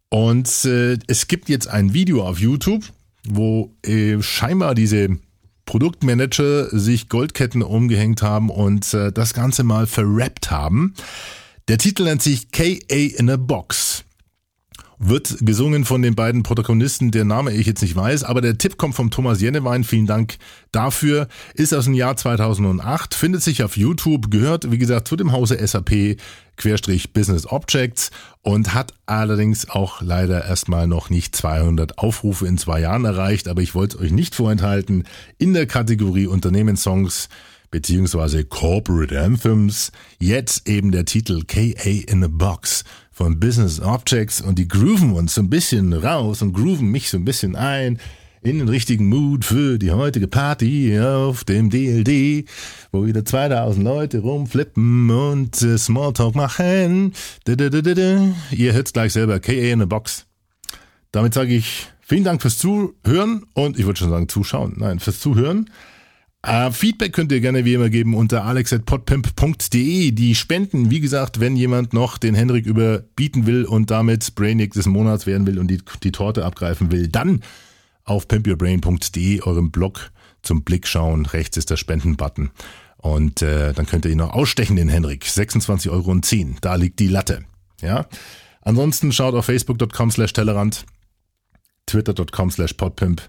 Und 0.10 0.48
es 0.48 1.28
gibt 1.28 1.50
jetzt 1.50 1.68
ein 1.68 1.94
Video 1.94 2.26
auf 2.26 2.40
YouTube, 2.40 2.84
wo 3.28 3.76
scheinbar 4.22 4.76
diese 4.76 5.18
Produktmanager 5.66 6.70
sich 6.70 7.10
Goldketten 7.10 7.62
umgehängt 7.62 8.22
haben 8.22 8.50
und 8.50 8.94
äh, 8.94 9.12
das 9.12 9.34
Ganze 9.34 9.64
mal 9.64 9.88
verrappt 9.88 10.52
haben. 10.52 10.94
Der 11.68 11.78
Titel 11.78 12.04
nennt 12.04 12.22
sich 12.22 12.52
KA 12.52 12.94
in 12.94 13.30
a 13.30 13.38
Box. 13.38 14.05
Wird 14.98 15.38
gesungen 15.42 15.84
von 15.84 16.02
den 16.02 16.16
beiden 16.16 16.44
Protagonisten, 16.44 17.12
der 17.12 17.26
Name 17.26 17.52
ich 17.52 17.68
jetzt 17.68 17.82
nicht 17.82 17.96
weiß, 17.96 18.24
aber 18.24 18.42
der 18.42 18.58
Tipp 18.58 18.78
kommt 18.78 18.96
vom 18.96 19.12
Thomas 19.12 19.42
Jennewein. 19.42 19.84
Vielen 19.84 20.06
Dank 20.06 20.38
dafür. 20.72 21.28
Ist 21.54 21.74
aus 21.74 21.86
dem 21.86 21.94
Jahr 21.94 22.16
2008, 22.16 23.14
findet 23.14 23.44
sich 23.44 23.64
auf 23.64 23.76
YouTube, 23.76 24.32
gehört, 24.32 24.72
wie 24.72 24.78
gesagt, 24.78 25.08
zu 25.08 25.16
dem 25.16 25.32
Hause 25.32 25.58
SAP 25.66 26.18
Querstrich 26.58 27.12
Business 27.12 27.46
Objects 27.48 28.12
und 28.42 28.74
hat 28.74 28.94
allerdings 29.06 29.70
auch 29.70 30.02
leider 30.02 30.46
erstmal 30.46 30.88
noch 30.88 31.10
nicht 31.10 31.36
200 31.36 31.98
Aufrufe 31.98 32.48
in 32.48 32.58
zwei 32.58 32.80
Jahren 32.80 33.04
erreicht, 33.04 33.48
aber 33.50 33.62
ich 33.62 33.76
wollte 33.76 33.98
es 33.98 34.04
euch 34.04 34.12
nicht 34.12 34.36
vorenthalten. 34.36 35.04
In 35.38 35.54
der 35.54 35.66
Kategorie 35.66 36.28
Unternehmenssongs 36.28 37.28
beziehungsweise 37.72 38.46
Corporate 38.46 39.20
Anthems 39.20 39.92
jetzt 40.18 40.70
eben 40.70 40.92
der 40.92 41.04
Titel 41.04 41.44
KA 41.46 41.90
in 41.90 42.24
a 42.24 42.30
Box 42.30 42.86
von 43.16 43.40
Business 43.40 43.80
Objects 43.80 44.42
und 44.42 44.60
die 44.60 44.68
grooven 44.68 45.14
uns 45.14 45.36
so 45.36 45.42
ein 45.42 45.50
bisschen 45.50 45.94
raus 45.94 46.42
und 46.42 46.52
grooven 46.52 46.92
mich 46.92 47.10
so 47.10 47.18
ein 47.18 47.24
bisschen 47.24 47.56
ein 47.56 47.98
in 48.44 48.60
den 48.60 48.68
richtigen 48.68 49.08
Mood 49.08 49.46
für 49.46 49.80
die 49.80 49.92
heutige 49.92 50.28
Party 50.28 51.00
auf 51.00 51.46
dem 51.46 51.70
DLD, 51.70 52.46
wo 52.92 53.06
wieder 53.06 53.24
2000 53.24 53.86
Leute 53.86 54.20
rumflippen 54.20 55.10
und 55.10 55.62
äh, 55.62 55.78
Smalltalk 55.78 56.36
machen. 56.36 57.14
Ihr 57.48 58.74
hört's 58.74 58.92
gleich 58.92 59.14
selber, 59.14 59.40
KA 59.40 59.54
in 59.54 59.82
a 59.82 59.86
Box. 59.86 60.26
Damit 61.14 61.34
sage 61.34 61.56
ich 61.56 61.88
vielen 62.02 62.26
Dank 62.26 62.42
fürs 62.42 62.58
Zuhören 62.58 63.46
und 63.54 63.80
ich 63.80 63.86
würde 63.86 63.98
schon 63.98 64.10
sagen 64.10 64.28
Zuschauen, 64.28 64.74
nein, 64.76 65.00
fürs 65.00 65.22
Zuhören. 65.22 65.70
Äh, 66.46 66.72
Feedback 66.72 67.12
könnt 67.12 67.32
ihr 67.32 67.42
gerne 67.42 67.66
wie 67.66 67.74
immer 67.74 67.90
geben 67.90 68.14
unter 68.14 68.46
alex.podpimp.de. 68.46 70.12
Die 70.12 70.36
Spenden, 70.36 70.92
wie 70.92 71.00
gesagt, 71.00 71.40
wenn 71.40 71.56
jemand 71.56 71.94
noch 71.94 72.20
den 72.20 72.36
Henrik 72.36 72.68
überbieten 72.68 73.48
will 73.48 73.66
und 73.66 73.90
damit 73.90 74.36
Brainiac 74.36 74.74
des 74.74 74.86
Monats 74.86 75.26
werden 75.26 75.48
will 75.48 75.58
und 75.58 75.70
die, 75.70 75.80
die 76.04 76.12
Torte 76.12 76.46
abgreifen 76.46 76.92
will, 76.92 77.08
dann 77.08 77.42
auf 78.04 78.28
pimpyourbrain.de, 78.28 79.42
eurem 79.42 79.72
Blog 79.72 80.12
zum 80.44 80.64
Blick 80.64 80.88
schauen. 80.88 81.26
Rechts 81.26 81.58
ist 81.58 81.72
der 81.72 81.78
Spenden-Button. 81.78 82.52
Und 82.98 83.42
äh, 83.42 83.74
dann 83.74 83.88
könnt 83.88 84.06
ihr 84.06 84.12
ihn 84.12 84.20
noch 84.20 84.34
ausstechen, 84.34 84.76
den 84.76 84.90
Henrik. 84.90 85.26
26,10 85.26 85.90
Euro. 85.90 86.16
Da 86.62 86.76
liegt 86.76 87.00
die 87.00 87.08
Latte. 87.08 87.46
Ja. 87.82 88.06
Ansonsten 88.62 89.12
schaut 89.12 89.34
auf 89.34 89.46
facebook.com 89.46 90.12
slash 90.12 90.34
Tellerrand, 90.34 90.86
twitter.com 91.88 92.52
slash 92.52 92.74
podpimp. 92.74 93.24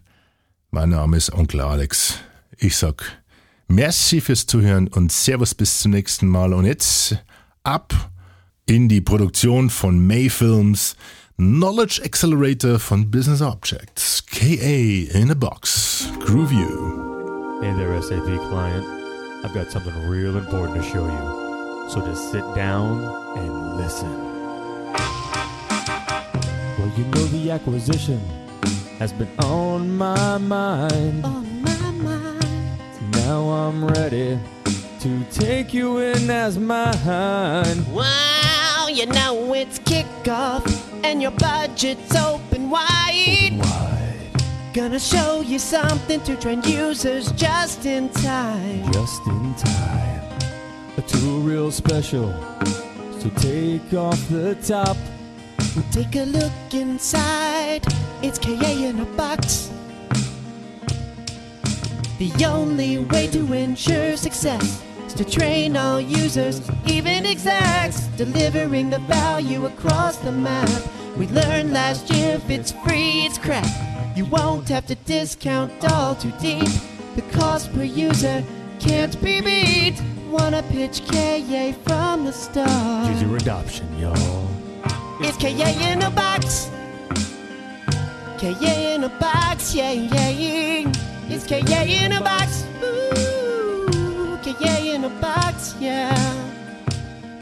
Mein 0.70 0.90
Name 0.90 1.16
ist 1.16 1.32
Onkel 1.32 1.62
Alex. 1.62 2.20
Ich 2.58 2.76
sag 2.76 3.22
merci 3.68 4.20
fürs 4.20 4.46
Zuhören 4.46 4.88
und 4.88 5.12
Servus 5.12 5.54
bis 5.54 5.80
zum 5.80 5.92
nächsten 5.92 6.26
Mal. 6.26 6.54
Und 6.54 6.64
jetzt 6.64 7.16
ab 7.64 8.10
in 8.64 8.88
die 8.88 9.00
Produktion 9.00 9.68
von 9.68 9.98
May 10.06 10.30
Films 10.30 10.96
Knowledge 11.36 12.00
Accelerator 12.02 12.78
von 12.78 13.10
Business 13.10 13.42
Objects. 13.42 14.24
KA 14.24 15.18
in 15.18 15.30
a 15.30 15.34
box. 15.34 16.08
Groove 16.20 16.52
you. 16.52 17.60
Hey 17.60 17.74
there, 17.74 18.00
SAP 18.00 18.24
client. 18.48 18.86
I've 19.44 19.52
got 19.52 19.70
something 19.70 20.08
real 20.08 20.38
important 20.38 20.76
to 20.76 20.82
show 20.82 21.04
you. 21.04 21.90
So 21.90 22.00
just 22.00 22.32
sit 22.32 22.44
down 22.54 23.04
and 23.36 23.76
listen. 23.76 24.08
Well, 26.78 26.90
you 26.96 27.04
know 27.04 27.26
the 27.26 27.50
acquisition 27.50 28.20
has 28.98 29.12
been 29.12 29.28
on 29.40 29.96
my 29.96 30.38
mind. 30.38 31.24
On 31.24 31.62
my 31.62 31.90
mind. 31.90 32.35
Now 33.26 33.48
I'm 33.48 33.84
ready 33.84 34.38
to 35.00 35.24
take 35.32 35.74
you 35.74 35.98
in 35.98 36.30
as 36.30 36.60
mine. 36.60 37.84
Wow, 37.92 38.86
you 38.88 39.06
know 39.06 39.52
it's 39.52 39.80
kickoff 39.80 40.62
and 41.02 41.20
your 41.20 41.32
budget's 41.32 42.14
open 42.14 42.70
wide. 42.70 43.58
Wide, 43.58 44.30
Gonna 44.72 45.00
show 45.00 45.40
you 45.40 45.58
something 45.58 46.20
to 46.20 46.36
train 46.36 46.62
users 46.62 47.32
just 47.32 47.84
in 47.84 48.10
time. 48.10 48.92
just 48.92 49.26
in 49.26 49.54
time. 49.56 50.38
A 50.96 51.02
tool 51.02 51.40
real 51.40 51.72
special. 51.72 52.32
So 53.18 53.28
take 53.38 53.92
off 53.92 54.20
the 54.28 54.54
top. 54.64 54.96
Take 55.90 56.14
a 56.14 56.26
look 56.26 56.52
inside. 56.70 57.84
It's 58.22 58.38
KA 58.38 58.70
in 58.70 59.00
a 59.00 59.04
box. 59.16 59.72
The 62.18 62.46
only 62.46 62.96
way 62.96 63.26
to 63.28 63.52
ensure 63.52 64.16
success 64.16 64.82
is 65.06 65.12
to 65.14 65.24
train 65.24 65.76
all 65.76 66.00
users, 66.00 66.62
even 66.86 67.26
execs, 67.26 68.06
delivering 68.16 68.88
the 68.88 69.00
value 69.00 69.66
across 69.66 70.16
the 70.16 70.32
map. 70.32 70.70
We 71.18 71.26
learned 71.26 71.74
last 71.74 72.10
year 72.10 72.36
if 72.36 72.48
it's 72.48 72.72
free, 72.72 73.26
it's 73.26 73.36
crap. 73.36 73.66
You 74.16 74.24
won't 74.24 74.66
have 74.70 74.86
to 74.86 74.94
discount 74.94 75.72
all 75.92 76.14
too 76.14 76.32
deep. 76.40 76.66
The 77.16 77.22
cost 77.32 77.70
per 77.74 77.82
user 77.82 78.42
can't 78.80 79.22
be 79.22 79.42
beat. 79.42 80.00
Wanna 80.30 80.62
pitch 80.62 81.02
KA 81.08 81.72
from 81.84 82.24
the 82.24 82.32
start? 82.32 83.12
User 83.12 83.36
adoption, 83.36 83.86
y'all. 83.98 84.48
It's 85.20 85.36
KA 85.36 85.68
in 85.92 86.00
a 86.00 86.10
box. 86.10 86.70
KA 88.38 88.94
in 88.94 89.04
a 89.04 89.10
box, 89.20 89.74
yeah, 89.74 89.92
yeah. 89.92 91.15
It's 91.28 91.46
KA 91.46 91.82
in 91.82 92.12
a 92.12 92.20
box. 92.20 92.64
Ooh, 92.82 94.38
KA 94.42 94.76
in 94.78 95.04
a 95.04 95.08
box, 95.20 95.74
yeah. 95.80 96.14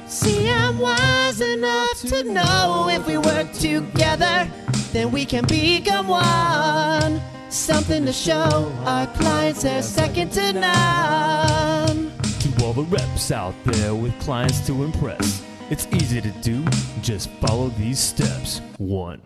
See, 0.07 0.49
I'm 0.49 0.79
wise 0.79 1.41
enough 1.41 2.01
to 2.03 2.25
know 2.25 2.89
if 2.91 3.07
we 3.07 3.19
work 3.19 3.53
together, 3.53 4.49
then 4.93 5.11
we 5.13 5.25
can 5.27 5.45
become 5.47 6.09
one. 6.09 7.21
Something 7.51 8.05
to 8.07 8.13
show 8.13 8.73
our 8.85 9.07
clients 9.09 9.63
they're 9.63 9.83
second 9.83 10.33
to 10.33 10.53
none. 10.53 12.13
To 12.41 12.65
all 12.65 12.73
the 12.73 12.85
reps 12.85 13.31
out 13.31 13.55
there 13.65 13.95
with 13.95 14.19
clients 14.21 14.67
to 14.67 14.83
impress, 14.83 15.43
it's 15.71 15.87
easy 15.93 16.21
to 16.21 16.31
do. 16.43 16.65
Just 17.03 17.31
follow 17.41 17.69
these 17.71 17.99
steps. 18.01 18.61
One, 18.79 19.21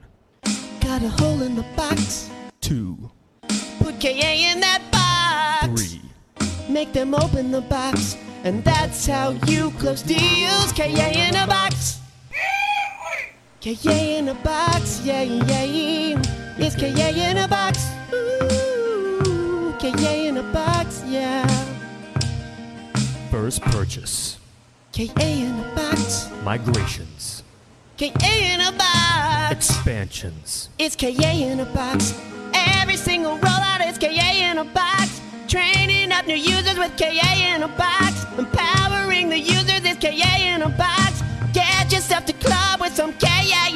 Got 0.81 1.03
a 1.03 1.09
hole 1.09 1.43
in 1.43 1.55
the 1.55 1.65
box. 1.77 2.31
two, 2.61 3.11
Put 3.79 4.01
KA 4.01 4.33
in 4.51 4.61
that 4.61 4.83
box. 4.91 5.83
three. 5.83 6.01
Make 6.69 6.93
them 6.93 7.15
open 7.15 7.51
the 7.51 7.61
box, 7.63 8.17
and 8.45 8.63
that's 8.65 9.07
how 9.07 9.31
you 9.47 9.71
close 9.73 10.03
deals. 10.03 10.73
KA 10.73 10.85
in 10.87 11.35
a 11.37 11.47
box. 11.47 12.01
KA 13.61 13.91
in 13.93 14.29
a 14.29 14.35
box, 14.35 15.01
yeah, 15.05 15.23
yeah. 15.23 16.23
It's 16.59 16.77
KA 16.77 17.09
in 17.31 17.39
a 17.39 17.49
box. 17.49 17.79
Ooh, 18.13 19.75
KA 19.81 20.13
in 20.29 20.37
a 20.37 20.43
box, 20.53 21.03
yeah. 21.07 21.47
First 23.31 23.63
purchase, 23.63 24.39
KA 24.93 25.23
in 25.23 25.59
a 25.59 25.75
box. 25.75 26.31
migrations, 26.45 27.43
KA 27.99 28.11
in 28.25 28.61
a 28.61 28.73
box. 28.73 29.51
expansions, 29.71 30.69
It's 30.79 30.95
KA 30.97 31.09
in 31.33 31.61
a 31.61 31.67
box. 31.67 32.15
Every 32.55 32.97
single 32.97 33.39
rollout 33.39 33.87
is 33.89 33.99
KA 33.99 34.31
in 34.51 34.59
a 34.59 34.65
box. 34.65 35.21
Training 35.47 36.13
up 36.13 36.27
new 36.27 36.37
users 36.37 36.79
with 36.79 36.97
KA 36.97 37.55
in 37.55 37.63
a 37.63 37.69
box. 37.69 38.27
Empowering 38.39 39.29
the 39.29 39.39
users 39.39 39.85
is 39.85 39.97
KA 39.97 40.37
in 40.39 40.63
a 40.63 40.69
box. 40.69 41.23
Get 41.53 41.93
yourself 41.93 42.25
to 42.27 42.33
club 42.35 42.81
with 42.81 42.95
some 42.95 43.13
KA 43.15 43.69